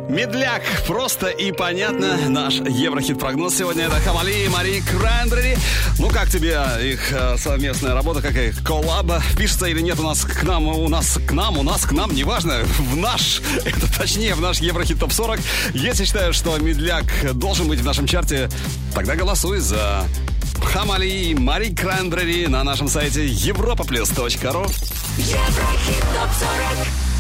[0.09, 2.29] Медляк, просто и понятно.
[2.29, 5.57] Наш Еврохит-прогноз сегодня это Хамали и Мари Крандери.
[5.97, 9.21] Ну, как тебе их э, совместная работа, как их коллаба?
[9.37, 12.13] Пишется или нет у нас к нам, у нас к нам, у нас к нам,
[12.13, 15.41] неважно, в наш, это точнее, в наш Еврохит ТОП-40.
[15.73, 18.49] Если считаешь, что Медляк должен быть в нашем чарте,
[18.93, 20.05] тогда голосуй за
[20.63, 24.71] Хамали и Мари Крандери на нашем сайте europaplus.ru
[25.17, 27.14] Еврохит ТОП-40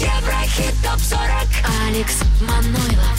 [0.00, 1.48] Еврохит ТОП-40
[1.88, 3.18] Алекс Манойлов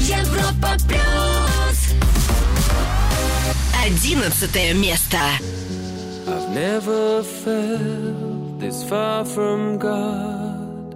[0.00, 1.78] Европа Плюс
[3.84, 5.18] Одиннадцатое место.
[6.26, 10.94] I've never felt this far from God.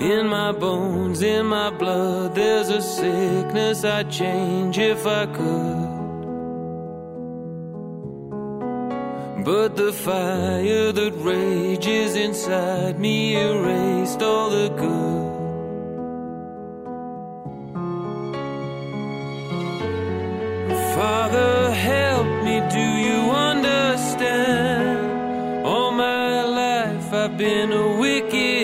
[0.02, 5.92] In my bones, in my blood, there's a sickness I'd change if I could.
[9.46, 15.22] But the fire that rages inside me erased all the good.
[20.96, 24.98] Father, help me, do you understand?
[25.64, 28.61] All my life I've been a wicked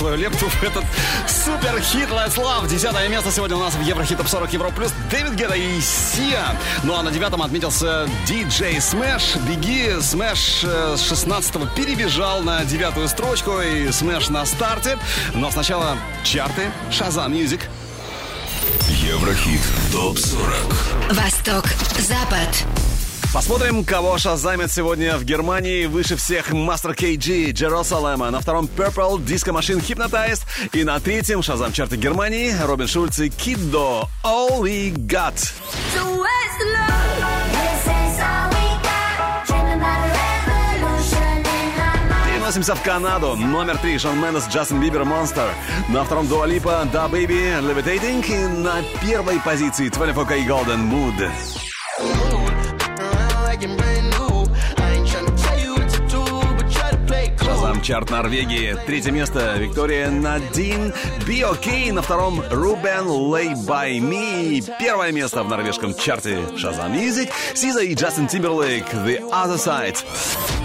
[0.00, 0.84] свою лепту в этот
[1.28, 2.66] супер хит Let's Love.
[2.66, 4.94] Десятое место сегодня у нас в Еврохит Топ 40 Евро Плюс.
[5.10, 6.56] Дэвид Гетта и Сия.
[6.84, 9.38] Ну а на девятом отметился DJ Smash.
[9.46, 14.98] Беги, Smash э, с 16 перебежал на девятую строчку и Smash на старте.
[15.34, 17.60] Но сначала чарты Shazam Music.
[18.88, 19.60] Еврохит
[19.92, 21.66] ТОП-40 Восток,
[21.98, 22.64] Запад.
[23.32, 25.86] Посмотрим, кого шазамит сегодня в Германии.
[25.86, 28.28] Выше всех Master KG, Jerusalem.
[28.28, 30.42] На втором Purple, Disco Machine Hypnotized.
[30.72, 35.52] И на третьем шазам чарты Германии Робин Шульц и Kiddo All We Got.
[42.26, 43.36] Переносимся в Канаду.
[43.36, 45.50] Номер три Шон Мендес, Джастин Бибер, Monster.
[45.88, 48.26] На втором Дуа Липа, Да Baby, Levitating.
[48.26, 51.30] И на первой позиции 24K Golden Mood.
[57.90, 58.76] Чарт Норвегии.
[58.86, 60.94] Третье место Виктория Надин.
[61.26, 61.92] Be OK.
[61.92, 64.62] На втором Рубен Lay By Me.
[64.78, 67.32] Первое место в норвежском чарте Шазам Music.
[67.52, 68.84] Сиза и Джастин Тимберлейк.
[68.94, 70.59] The Other Side.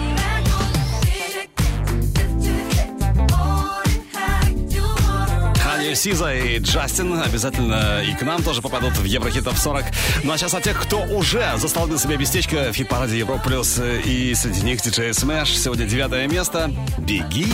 [5.96, 9.84] Сиза и Джастин обязательно и к нам тоже попадут в Еврохитов 40.
[10.24, 13.80] Ну а сейчас о тех, кто уже застолбил себе местечко в хит-параде Европа Плюс.
[14.04, 15.56] И среди них DJ Smash.
[15.56, 16.70] Сегодня девятое место.
[16.98, 17.46] Беги.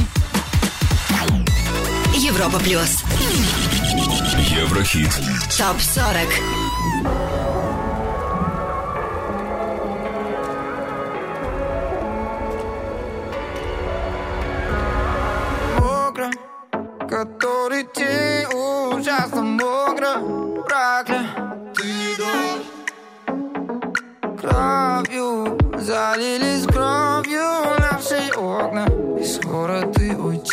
[2.17, 3.05] Европа Плюс.
[4.51, 5.13] Еврохит
[5.57, 6.62] Топ 40.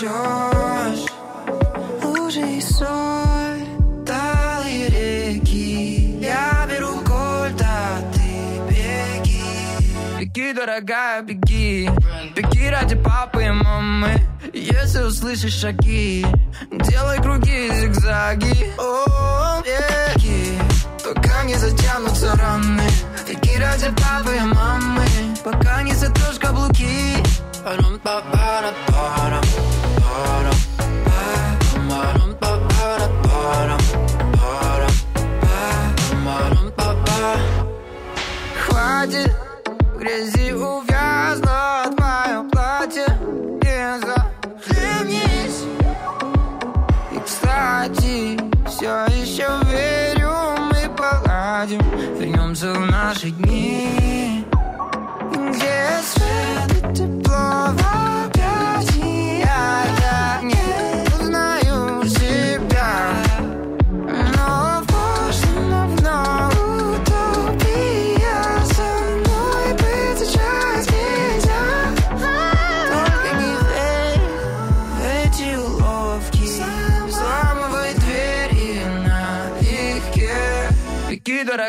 [0.09, 1.05] Ты уйдешь
[2.03, 3.65] Лужи и соль
[4.05, 6.17] Талые реки.
[6.19, 9.43] Я беру кольт, а ты беги.
[10.19, 11.89] Беги, дорогая, беги.
[12.35, 14.15] Беги ради папы и мамы.
[14.51, 16.25] Если услышишь шаги
[16.71, 18.73] Делай круги, зигзаги.
[18.79, 20.57] О, беги.
[21.03, 22.89] Пока не затянутся раны.
[23.27, 25.05] Беги ради папы и мамы.
[25.43, 27.15] Пока не сотрешь каблуки.
[27.63, 29.68] Парам-па-пара-парам, парам,
[38.99, 39.23] saudade.
[39.97, 40.88] Grezi o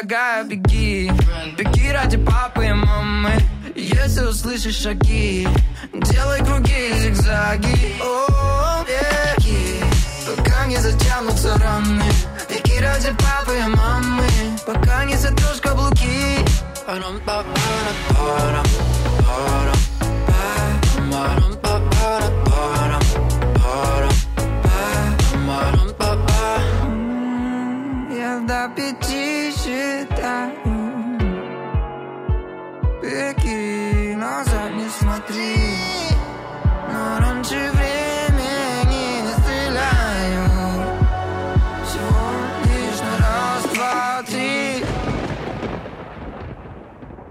[0.00, 1.12] дорогая, беги.
[1.58, 3.32] Беги ради папы и мамы.
[3.74, 5.48] Если услышишь шаги
[5.92, 7.96] Делай круги, зигзаги.
[8.00, 9.80] О, беги.
[10.26, 12.04] Пока не затянутся раны.
[12.48, 14.24] Беги ради папы и мамы.
[14.66, 16.38] Пока не сотрешь каблуки.
[16.86, 18.66] Парам-па-пара-парам,
[19.26, 19.76] парам,
[21.10, 23.04] парам-па-пара-парам,
[23.54, 24.14] парам,
[25.46, 26.42] парам-па-па.
[28.12, 29.39] Я до пяти
[35.20, 35.56] смотри
[36.92, 40.44] Но раньше времени не стреляю.
[41.84, 42.20] Всего
[42.64, 44.84] лишь на раз, два, три.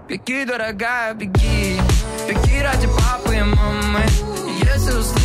[0.08, 1.80] Беги, дорогая, беги.
[2.28, 4.04] Беги ради папы и мамы.
[4.62, 5.19] Если услышишь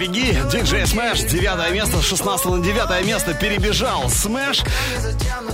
[0.00, 4.66] Беги, диджей Smash, девятое место, с 16 на девятое место перебежал Smash.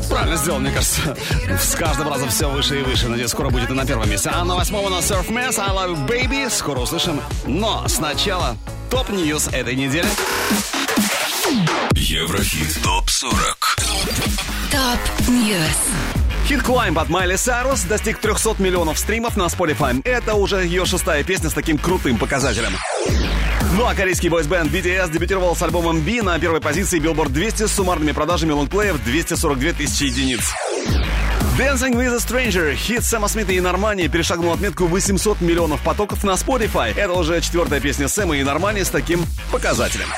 [0.08, 1.16] Правильно сделал, мне кажется.
[1.60, 3.08] С каждым разом все выше и выше.
[3.08, 4.30] Надеюсь, скоро будет и на первом месте.
[4.32, 6.48] А на восьмом у нас Surf Mesa, I Love You Baby.
[6.48, 7.20] Скоро услышим.
[7.44, 8.56] Но сначала
[8.88, 10.06] top news этой недели.
[11.94, 13.32] Еврохит ТОП-40
[14.70, 15.58] Top News.
[16.46, 20.00] Хит Climb от Майли Сайрус достиг 300 миллионов стримов на Spotify.
[20.04, 22.76] Это уже ее шестая песня с таким крутым показателем.
[23.76, 27.72] Ну а корейский бойсбенд BTS дебютировал с альбомом B на первой позиции Billboard 200 с
[27.72, 30.54] суммарными продажами лонгплеев 242 тысячи единиц.
[31.58, 36.32] Dancing with a Stranger, хит Сэма Смита и Нормани перешагнул отметку 800 миллионов потоков на
[36.32, 36.94] Spotify.
[36.96, 40.08] Это уже четвертая песня Сэма и Нормани с таким показателем.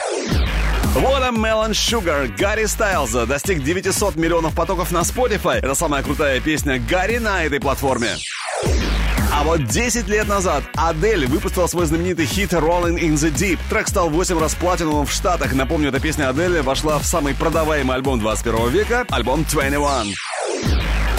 [0.94, 5.58] Watermelon Sugar Гарри Стайлза достиг 900 миллионов потоков на Spotify.
[5.58, 8.10] Это самая крутая песня Гарри на этой платформе.
[9.38, 13.60] А вот 10 лет назад Адель выпустила свой знаменитый хит Rolling in the Deep.
[13.70, 15.52] Трек стал 8 раз платиновым в Штатах.
[15.52, 19.78] Напомню, эта песня Адель вошла в самый продаваемый альбом 21 века, альбом 21.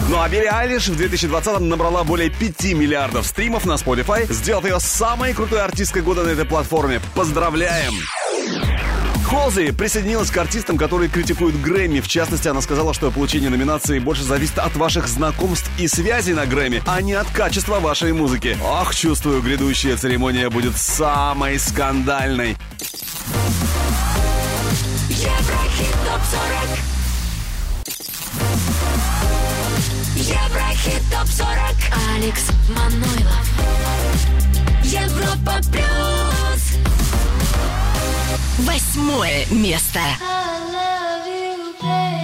[0.09, 4.81] Ну а Билли Айлиш в 2020-м набрала более 5 миллиардов стримов на Spotify, сделав ее
[4.81, 6.99] самой крутой артисткой года на этой платформе.
[7.15, 7.93] Поздравляем!
[9.29, 11.99] Холзи присоединилась к артистам, которые критикуют Грэмми.
[11.99, 16.47] В частности, она сказала, что получение номинации больше зависит от ваших знакомств и связей на
[16.47, 18.57] Грэмми, а не от качества вашей музыки.
[18.63, 22.57] Ох, чувствую, грядущая церемония будет самой скандальной.
[25.09, 26.79] Еврохит ТОП-40
[30.15, 31.75] Еврохит ТОП-40
[32.15, 33.47] Алекс Манойлов
[34.83, 36.38] Европа Плюс
[38.65, 39.99] Восьмое место.
[39.99, 42.18] I love you, baby,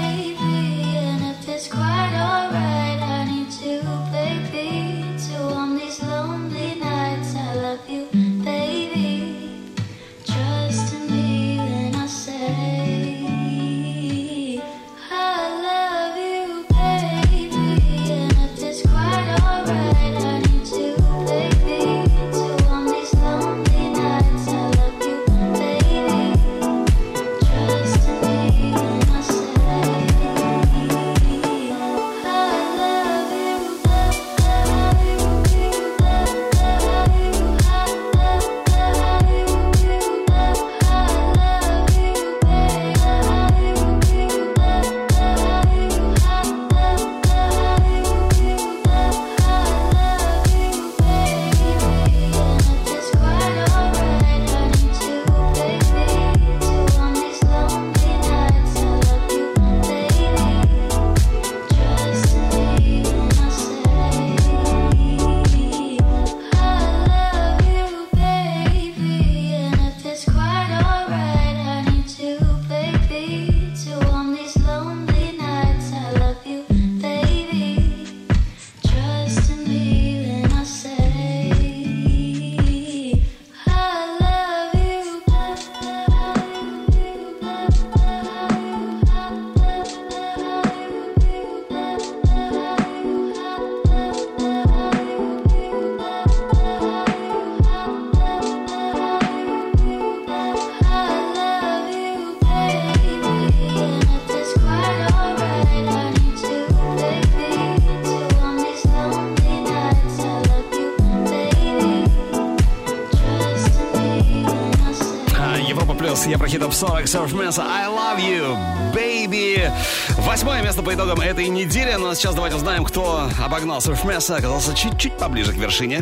[117.05, 118.57] 40, Surfmesa, I love you,
[118.93, 119.71] baby.
[120.17, 121.93] Восьмое место по итогам этой недели.
[121.93, 126.01] Но сейчас давайте узнаем, кто обогнал Surfmesa, оказался чуть-чуть поближе к вершине.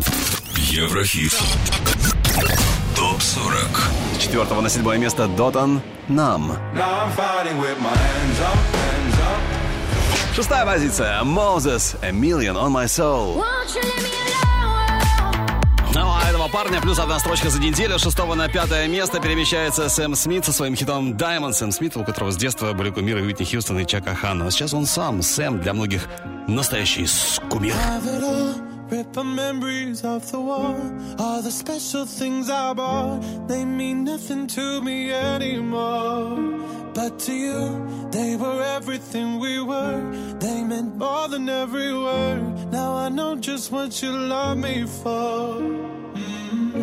[0.56, 1.34] Еврохит.
[2.96, 3.92] Топ 40.
[4.18, 6.58] С четвертого на седьмое место Дотан Нам.
[10.36, 13.36] Шестая позиция Moses, A Million on My Soul.
[13.36, 13.63] Ну а этого
[16.54, 17.98] парня плюс одна строчка за неделю.
[17.98, 21.54] Шестого на пятое место перемещается Сэм Смит со своим хитом Diamond.
[21.54, 24.46] Сэм Смит, у которого с детства были кумиры Уитни Хьюстон и Чака Ханна.
[24.46, 26.08] А сейчас он сам, Сэм, для многих
[26.48, 27.08] настоящий
[27.50, 27.74] кумир.
[27.74, 28.54] Have it all,
[28.92, 30.76] rip the memories of the war.
[31.18, 36.38] All the special things I bought, they mean nothing to me anymore.
[36.94, 40.00] But to you, they were everything we were.
[40.40, 42.72] They meant more than every word.
[42.72, 45.93] Now I know just what you love me for.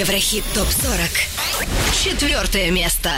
[0.00, 1.92] Еврохит ТОП-40.
[1.92, 3.10] Четвертое место.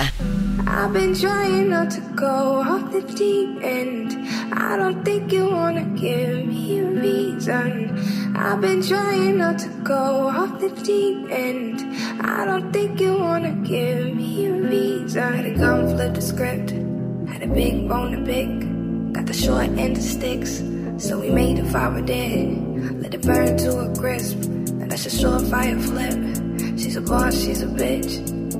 [0.66, 4.18] I've been trying not to go off the deep end.
[4.52, 7.96] I don't think you wanna give me a reason.
[8.34, 11.80] I've been trying not to go off the deep end.
[12.20, 15.34] I don't think you wanna give me a reason.
[15.34, 16.70] Had to come flip the script.
[17.30, 19.12] Had a big bone to pick.
[19.12, 20.60] Got the short end of sticks.
[20.98, 23.00] So we made a fire dead.
[23.00, 24.42] Let it burn to a crisp.
[24.42, 26.41] And that's a surefire flip.
[26.75, 28.11] She's a boss, she's a bitch.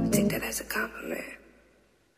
[0.06, 1.24] I take that as a compliment.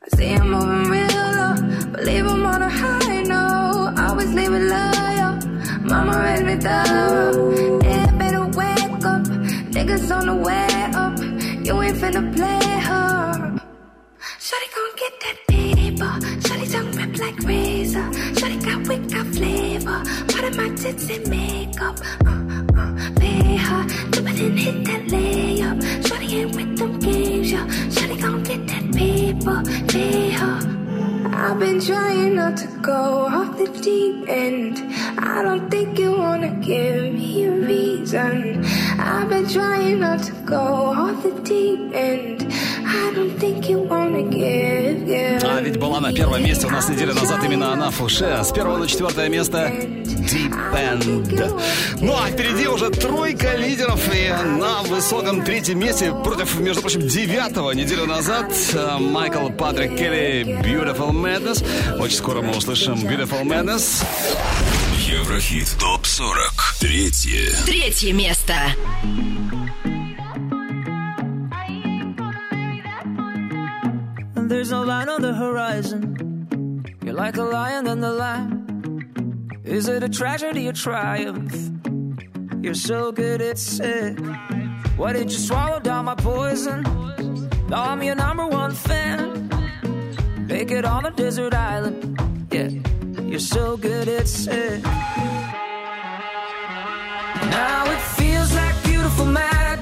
[0.04, 1.56] I see I'm moving real low,
[1.94, 3.96] believe I'm on a high note.
[3.98, 5.34] Always leave it loyal.
[5.82, 7.82] Mama raised me thorough.
[7.84, 9.24] Yeah, better wake up.
[9.76, 11.18] Niggas on the way up.
[11.66, 13.60] You ain't finna play her.
[14.46, 16.14] Shawty gon' get that paper.
[16.46, 18.08] Shawty tongue rip like razor.
[18.38, 20.04] Shawty got wicked flavor.
[20.28, 21.98] Part of my tits and makeup.
[22.26, 24.15] Uh, uh, pay her.
[24.36, 25.80] Hit that layup.
[26.36, 27.66] Ain't with them games, yeah.
[27.88, 29.64] Shawty gon' get that paper.
[31.34, 34.84] I've been trying not to go off the deep end.
[35.18, 38.66] I don't think you wanna give me a reason.
[39.00, 42.52] I've been trying not to go off the deep end.
[42.96, 45.44] I don't think you wanna give, give.
[45.44, 48.40] А ведь была на первом месте у нас неделю назад именно она, Фуше.
[48.42, 51.62] С первого на четвертое место Deep End.
[52.02, 54.02] Ну а впереди уже тройка лидеров.
[54.14, 60.44] И на высоком третьем месте против, между прочим, девятого неделю назад э, Майкл Патрик Келли
[60.64, 62.00] Beautiful Madness.
[62.00, 64.06] Очень скоро мы услышим Beautiful Madness.
[65.06, 66.80] Еврохит ТОП-40.
[66.80, 67.52] Третье.
[67.66, 68.56] Третье место.
[74.48, 76.86] There's no line on the horizon.
[77.04, 79.50] You're like a lion in the lamb.
[79.64, 81.56] Is it a tragedy or triumph?
[82.62, 84.20] You're so good at it.
[84.98, 86.84] Why did you swallow down my poison?
[87.70, 89.50] Now I'm your number one fan.
[90.48, 92.48] Make it on a desert island.
[92.52, 92.70] Yeah,
[93.24, 94.84] you're so good at sick.
[97.60, 99.75] Now it feels like beautiful madness.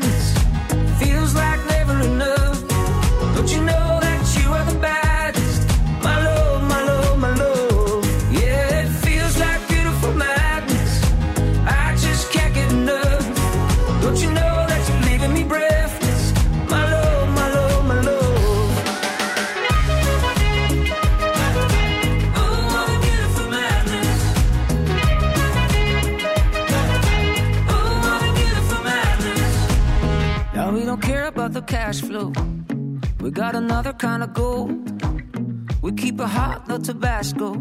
[37.24, 37.56] Tabasco.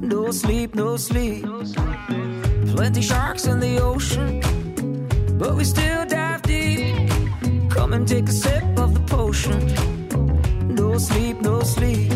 [0.00, 1.44] No sleep, no sleep.
[2.74, 4.40] Plenty sharks in the ocean,
[5.38, 7.10] but we still dive deep.
[7.68, 9.60] Come and take a sip of the potion.
[10.74, 12.10] No sleep, no sleep.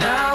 [0.00, 0.34] Now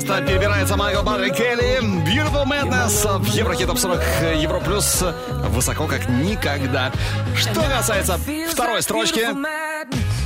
[0.00, 1.80] место перебирается Майкл Патрик Келли.
[2.04, 4.00] Beautiful Madness в Еврохит Топ 40
[4.36, 5.04] Евро Плюс
[5.48, 6.90] высоко как никогда.
[7.36, 8.18] Что касается
[8.50, 9.26] второй строчки,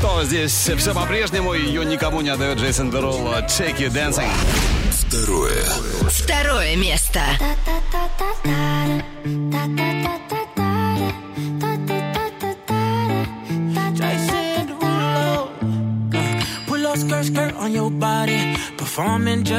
[0.00, 1.54] то здесь все по-прежнему.
[1.54, 3.26] Ее никому не отдает Джейсон Дерул.
[3.26, 4.30] Take You Dancing.
[4.92, 5.64] Второе.
[6.08, 7.03] Второе место.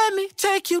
[0.00, 0.80] Let me take you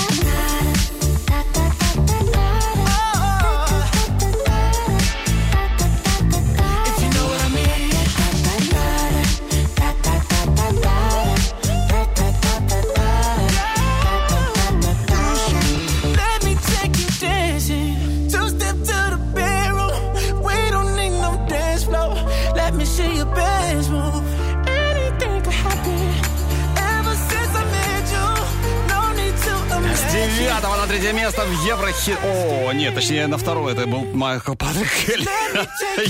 [31.11, 32.17] третье место в Еврохит...
[32.23, 34.89] О, нет, точнее, на второе это был Майкл Патрик.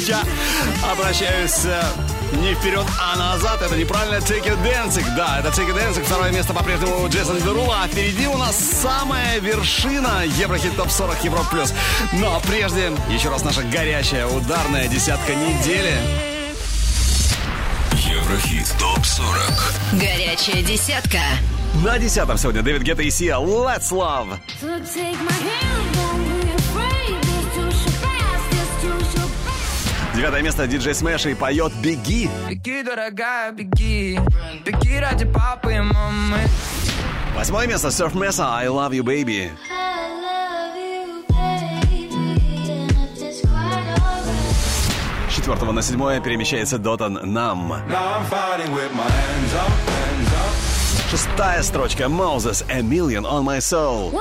[0.08, 0.22] Я
[0.92, 1.84] обращаюсь э,
[2.34, 3.62] не вперед, а назад.
[3.62, 4.18] Это неправильно.
[4.18, 5.06] Take It Dancing.
[5.16, 6.04] Да, это Take It Dancing.
[6.04, 7.84] Второе место по-прежнему у Джейсон Дерула.
[7.84, 11.74] А впереди у нас самая вершина Еврохит Топ 40 Евро Плюс.
[12.14, 15.96] Но прежде еще раз наша горячая ударная десятка недели.
[17.94, 21.20] Еврохит ТОП-40 Горячая десятка.
[21.74, 24.38] На десятом сегодня Дэвид Гетта и Сия «Let's Love».
[30.14, 30.68] Девятое место.
[30.68, 32.30] Диджей Смэш и поет «Беги».
[32.48, 34.20] Беги, дорогая, беги.
[34.64, 36.40] Беги ради папы и мамы.
[37.36, 37.88] Восьмое место.
[37.88, 38.54] Surf Mesa.
[38.60, 39.50] «I Love You Baby».
[45.34, 47.72] Четвертого на седьмое перемещается Дотан «Numb».
[47.90, 48.30] Now I'm
[51.12, 54.18] Шестая строчка Moses «A Million on My Soul».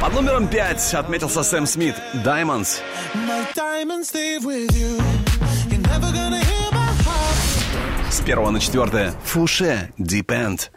[0.00, 2.78] Под номером пять отметился Сэм Смит «Diamonds».
[3.26, 4.96] My diamonds stay with you.
[5.68, 8.12] You're never gonna hear my heart.
[8.12, 10.70] С первого на четвертое Фуше «Depend».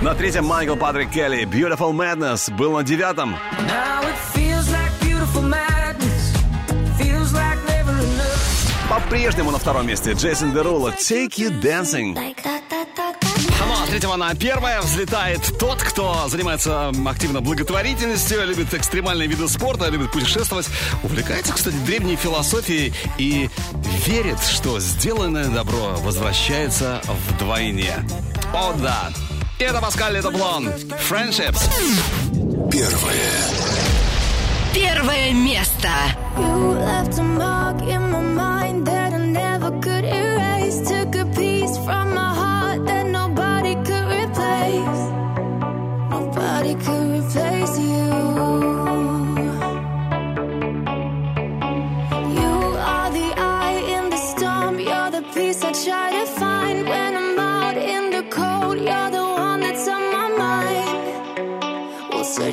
[0.00, 3.34] На третьем Майкл Патрик Келли «Beautiful Madness» был на девятом.
[3.66, 4.37] Now it
[8.98, 12.14] По-прежнему на втором месте Джейсон Дерула «Take You Dancing».
[12.14, 19.88] Ну а третьего на первое взлетает тот, кто занимается активно благотворительностью, любит экстремальные виды спорта,
[19.88, 20.66] любит путешествовать,
[21.04, 23.48] увлекается, кстати, древней философией и
[24.04, 27.94] верит, что сделанное добро возвращается вдвойне.
[28.52, 29.10] О да!
[29.60, 30.70] Это Паскаль Ледоблон.
[31.08, 31.70] Friendships.
[32.68, 33.30] Первое.
[34.74, 35.88] Первое место.
[36.36, 38.87] You left a mark in my mind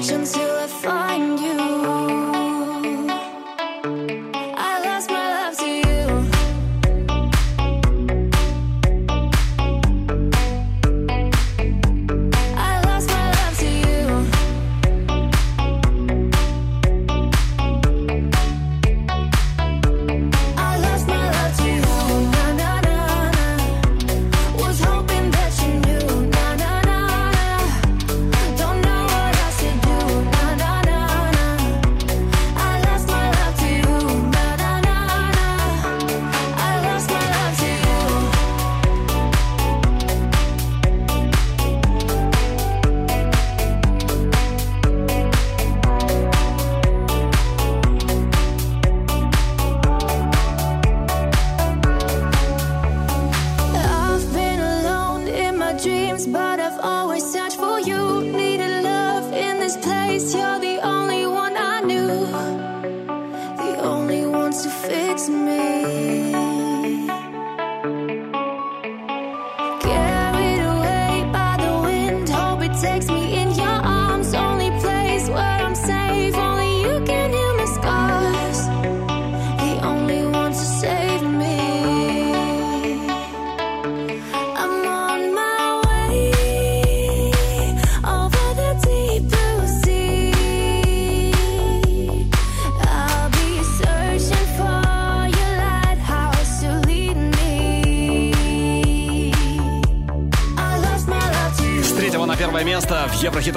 [0.08, 0.65] actions you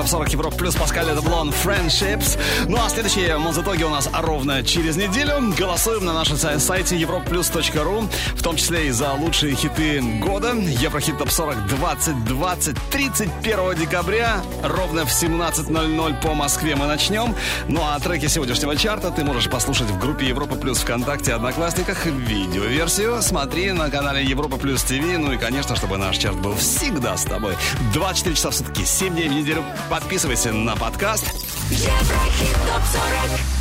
[0.09, 2.39] 40 Европ плюс Паскаль Деблон Friendships.
[2.67, 5.55] Ну Следующие музытоги у нас ровно через неделю.
[5.57, 10.55] Голосуем на нашем сайте europlus.ru, в том числе и за лучшие хиты года.
[10.55, 17.37] Еврохит Топ 40 2020 31 декабря ровно в 17.00 по Москве мы начнем.
[17.69, 23.23] Ну а треки сегодняшнего чарта ты можешь послушать в группе Европа Плюс ВКонтакте Одноклассниках видеоверсию.
[23.23, 25.19] Смотри на канале Европа Плюс ТВ.
[25.19, 27.55] Ну и, конечно, чтобы наш чарт был всегда с тобой.
[27.93, 29.65] 24 часа в сутки, 7 дней в неделю.
[29.89, 31.48] Подписывайся на подкаст.
[31.71, 33.58] Еврохит топ 40